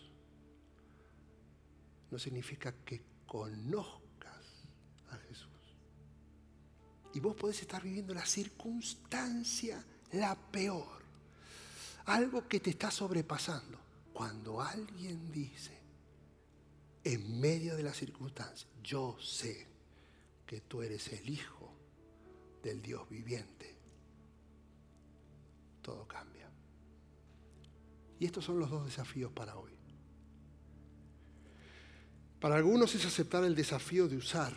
no 2.11 2.19
significa 2.19 2.73
que 2.85 3.03
conozcas 3.25 4.65
a 5.11 5.17
Jesús. 5.27 5.49
Y 7.13 7.19
vos 7.19 7.35
podés 7.35 7.61
estar 7.61 7.81
viviendo 7.83 8.13
la 8.13 8.25
circunstancia 8.25 9.83
la 10.11 10.35
peor 10.35 10.97
algo 12.07 12.47
que 12.47 12.59
te 12.59 12.69
está 12.71 12.89
sobrepasando. 12.91 13.77
Cuando 14.13 14.61
alguien 14.61 15.31
dice, 15.31 15.77
en 17.03 17.39
medio 17.39 17.75
de 17.75 17.83
las 17.83 17.97
circunstancias, 17.97 18.67
yo 18.83 19.17
sé 19.19 19.67
que 20.45 20.61
tú 20.61 20.81
eres 20.81 21.07
el 21.09 21.29
Hijo 21.29 21.71
del 22.63 22.81
Dios 22.81 23.07
viviente, 23.09 23.75
todo 25.81 26.07
cambia. 26.07 26.49
Y 28.19 28.25
estos 28.25 28.45
son 28.45 28.59
los 28.59 28.69
dos 28.69 28.85
desafíos 28.85 29.31
para 29.31 29.57
hoy. 29.57 29.76
Para 32.39 32.55
algunos 32.55 32.93
es 32.93 33.05
aceptar 33.05 33.43
el 33.43 33.55
desafío 33.55 34.07
de 34.07 34.17
usar 34.17 34.53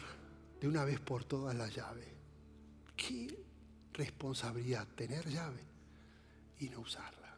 de 0.61 0.68
una 0.68 0.85
vez 0.85 1.01
por 1.01 1.24
todas 1.24 1.55
la 1.55 1.68
llave. 1.68 2.07
Qué 2.95 3.43
responsabilidad 3.95 4.87
tener 4.89 5.26
llave 5.28 5.64
y 6.59 6.68
no 6.68 6.81
usarla. 6.81 7.37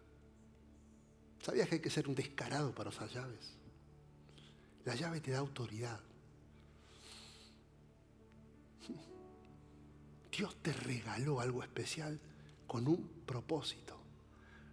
¿Sabías 1.40 1.68
que 1.68 1.76
hay 1.76 1.80
que 1.80 1.90
ser 1.90 2.08
un 2.08 2.14
descarado 2.14 2.74
para 2.74 2.90
usar 2.90 3.08
llaves? 3.08 3.54
La 4.84 4.96
llave 4.96 5.20
te 5.20 5.30
da 5.30 5.38
autoridad. 5.38 6.00
Dios 10.36 10.56
te 10.62 10.72
regaló 10.72 11.40
algo 11.40 11.62
especial 11.62 12.18
con 12.66 12.88
un 12.88 13.06
propósito. 13.26 14.00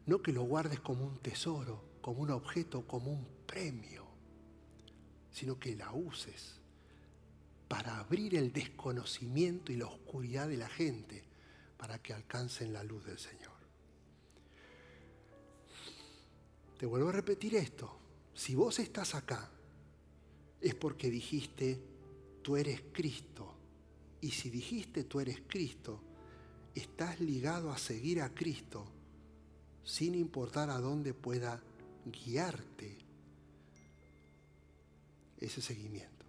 No 0.07 0.21
que 0.21 0.31
lo 0.31 0.43
guardes 0.43 0.79
como 0.79 1.05
un 1.05 1.17
tesoro, 1.19 1.83
como 2.01 2.21
un 2.21 2.31
objeto, 2.31 2.87
como 2.87 3.11
un 3.11 3.27
premio, 3.45 4.08
sino 5.39 5.57
que 5.57 5.73
la 5.73 5.93
uses 5.93 6.55
para 7.69 7.97
abrir 7.97 8.35
el 8.35 8.51
desconocimiento 8.51 9.71
y 9.71 9.77
la 9.77 9.85
oscuridad 9.85 10.49
de 10.49 10.57
la 10.57 10.67
gente 10.67 11.23
para 11.77 12.01
que 12.01 12.13
alcancen 12.13 12.73
la 12.73 12.83
luz 12.83 13.05
del 13.05 13.17
Señor. 13.17 13.53
Te 16.77 16.85
vuelvo 16.85 17.07
a 17.07 17.13
repetir 17.13 17.55
esto. 17.55 17.89
Si 18.33 18.53
vos 18.53 18.79
estás 18.79 19.15
acá, 19.15 19.49
es 20.59 20.75
porque 20.75 21.09
dijiste, 21.09 21.79
tú 22.41 22.57
eres 22.57 22.81
Cristo. 22.91 23.55
Y 24.19 24.31
si 24.31 24.49
dijiste, 24.49 25.05
tú 25.05 25.21
eres 25.21 25.41
Cristo, 25.47 26.01
estás 26.75 27.21
ligado 27.21 27.71
a 27.71 27.77
seguir 27.77 28.21
a 28.21 28.33
Cristo 28.33 28.91
sin 29.85 30.15
importar 30.15 30.69
a 30.69 30.79
dónde 30.79 31.13
pueda 31.13 31.63
guiarte 32.05 33.08
ese 35.39 35.61
seguimiento. 35.61 36.25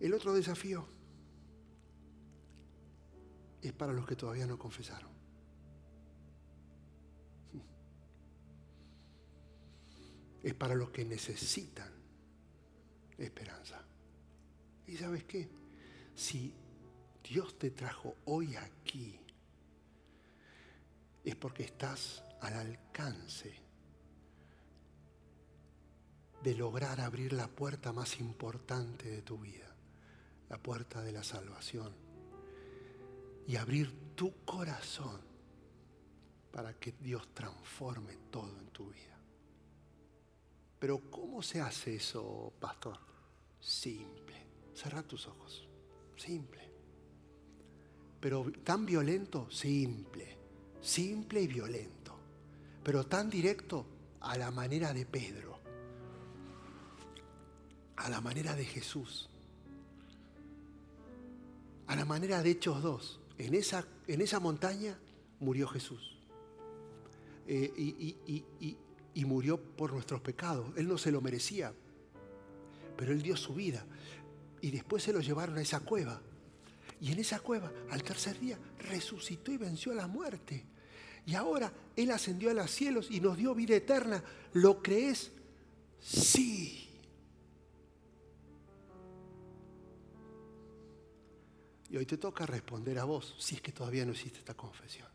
El 0.00 0.14
otro 0.14 0.32
desafío 0.32 0.86
es 3.62 3.72
para 3.72 3.92
los 3.92 4.06
que 4.06 4.16
todavía 4.16 4.46
no 4.46 4.58
confesaron. 4.58 5.10
Es 10.42 10.54
para 10.54 10.74
los 10.74 10.90
que 10.90 11.04
necesitan 11.04 11.92
esperanza. 13.18 13.84
¿Y 14.86 14.96
sabes 14.96 15.24
qué? 15.24 15.48
Si 16.14 16.54
Dios 17.22 17.58
te 17.58 17.70
trajo 17.70 18.14
hoy 18.26 18.54
aquí, 18.54 19.20
es 21.24 21.34
porque 21.34 21.64
estás 21.64 22.22
al 22.40 22.54
alcance 22.54 23.67
de 26.42 26.54
lograr 26.54 27.00
abrir 27.00 27.32
la 27.32 27.48
puerta 27.48 27.92
más 27.92 28.20
importante 28.20 29.08
de 29.08 29.22
tu 29.22 29.38
vida, 29.38 29.74
la 30.48 30.58
puerta 30.58 31.02
de 31.02 31.12
la 31.12 31.24
salvación, 31.24 31.92
y 33.46 33.56
abrir 33.56 34.14
tu 34.14 34.44
corazón 34.44 35.20
para 36.52 36.74
que 36.74 36.92
Dios 37.00 37.28
transforme 37.34 38.16
todo 38.30 38.58
en 38.58 38.66
tu 38.68 38.90
vida. 38.90 39.18
Pero 40.78 41.10
¿cómo 41.10 41.42
se 41.42 41.60
hace 41.60 41.96
eso, 41.96 42.52
pastor? 42.60 42.98
Simple. 43.60 44.36
Cerra 44.74 45.02
tus 45.02 45.26
ojos. 45.26 45.66
Simple. 46.16 46.68
Pero 48.20 48.50
tan 48.62 48.86
violento, 48.86 49.50
simple. 49.50 50.36
Simple 50.80 51.42
y 51.42 51.46
violento. 51.48 52.16
Pero 52.82 53.06
tan 53.06 53.28
directo 53.28 53.86
a 54.20 54.36
la 54.36 54.50
manera 54.50 54.92
de 54.92 55.04
Pedro. 55.06 55.57
A 57.98 58.08
la 58.08 58.20
manera 58.20 58.54
de 58.54 58.64
Jesús. 58.64 59.28
A 61.86 61.96
la 61.96 62.04
manera 62.04 62.42
de 62.42 62.50
Hechos 62.50 62.82
2. 62.82 63.20
En 63.38 63.54
esa, 63.54 63.86
en 64.06 64.20
esa 64.20 64.40
montaña 64.40 64.98
murió 65.40 65.68
Jesús. 65.68 66.18
Eh, 67.46 67.72
y, 67.76 68.76
y 69.14 69.24
murió 69.24 69.60
por 69.60 69.92
nuestros 69.92 70.20
pecados. 70.20 70.70
Él 70.76 70.86
no 70.86 70.96
se 70.96 71.10
lo 71.10 71.20
merecía, 71.20 71.72
pero 72.96 73.12
Él 73.12 73.20
dio 73.20 73.36
su 73.36 73.52
vida. 73.54 73.84
Y 74.60 74.70
después 74.70 75.02
se 75.02 75.12
lo 75.12 75.20
llevaron 75.20 75.58
a 75.58 75.62
esa 75.62 75.80
cueva. 75.80 76.20
Y 77.00 77.12
en 77.12 77.18
esa 77.18 77.40
cueva, 77.40 77.72
al 77.90 78.02
tercer 78.02 78.38
día, 78.38 78.58
resucitó 78.78 79.52
y 79.52 79.56
venció 79.56 79.92
a 79.92 79.96
la 79.96 80.06
muerte. 80.06 80.64
Y 81.26 81.34
ahora 81.34 81.72
Él 81.96 82.10
ascendió 82.10 82.50
a 82.50 82.54
los 82.54 82.70
cielos 82.70 83.08
y 83.10 83.20
nos 83.20 83.36
dio 83.36 83.54
vida 83.54 83.74
eterna. 83.74 84.22
¿Lo 84.52 84.82
crees? 84.82 85.32
Sí. 86.00 86.87
Hoy 91.98 92.06
te 92.06 92.16
toca 92.16 92.46
responder 92.46 92.98
a 92.98 93.04
vos, 93.04 93.34
si 93.38 93.56
es 93.56 93.60
que 93.60 93.72
todavía 93.72 94.04
no 94.04 94.12
hiciste 94.12 94.38
esta 94.38 94.54
confesión. 94.54 95.08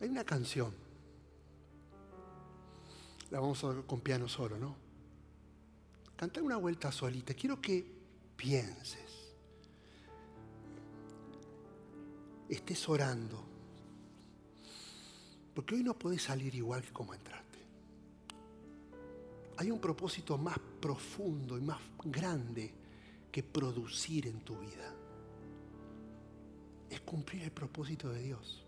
Hay 0.00 0.08
una 0.08 0.24
canción. 0.24 0.74
La 3.30 3.40
vamos 3.40 3.64
a 3.64 3.82
con 3.86 4.00
piano 4.00 4.28
solo, 4.28 4.58
¿no? 4.58 4.76
Canta 6.16 6.42
una 6.42 6.56
vuelta 6.56 6.92
solita. 6.92 7.34
Quiero 7.34 7.60
que 7.60 7.84
pienses. 8.36 9.32
Estés 12.48 12.88
orando. 12.88 13.44
Porque 15.54 15.76
hoy 15.76 15.82
no 15.82 15.98
podés 15.98 16.22
salir 16.22 16.54
igual 16.54 16.82
que 16.82 16.92
como 16.92 17.14
entraste. 17.14 17.43
Hay 19.56 19.70
un 19.70 19.78
propósito 19.78 20.36
más 20.36 20.58
profundo 20.80 21.56
y 21.56 21.60
más 21.60 21.80
grande 22.04 22.74
que 23.30 23.42
producir 23.42 24.26
en 24.26 24.40
tu 24.40 24.58
vida. 24.58 24.94
Es 26.90 27.00
cumplir 27.00 27.42
el 27.42 27.52
propósito 27.52 28.08
de 28.10 28.22
Dios. 28.22 28.64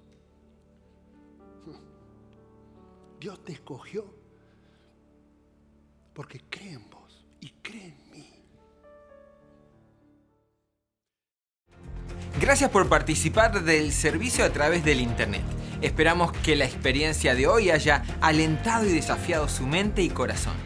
Dios 3.21 3.45
te 3.45 3.53
escogió 3.53 4.05
porque 6.15 6.41
cree 6.49 6.73
en 6.73 6.91
vos 6.91 7.27
y 7.41 7.51
cree 7.63 7.87
en 7.87 8.11
mí. 8.11 8.33
Gracias 12.41 12.71
por 12.71 12.89
participar 12.89 13.65
del 13.65 13.93
servicio 13.93 14.45
a 14.45 14.51
través 14.51 14.85
del 14.85 15.01
Internet. 15.01 15.43
Esperamos 15.81 16.33
que 16.33 16.57
la 16.57 16.65
experiencia 16.65 17.35
de 17.35 17.47
hoy 17.47 17.71
haya 17.71 18.03
alentado 18.21 18.87
y 18.87 18.93
desafiado 18.93 19.49
su 19.49 19.67
mente 19.67 20.03
y 20.03 20.09
corazón. 20.11 20.66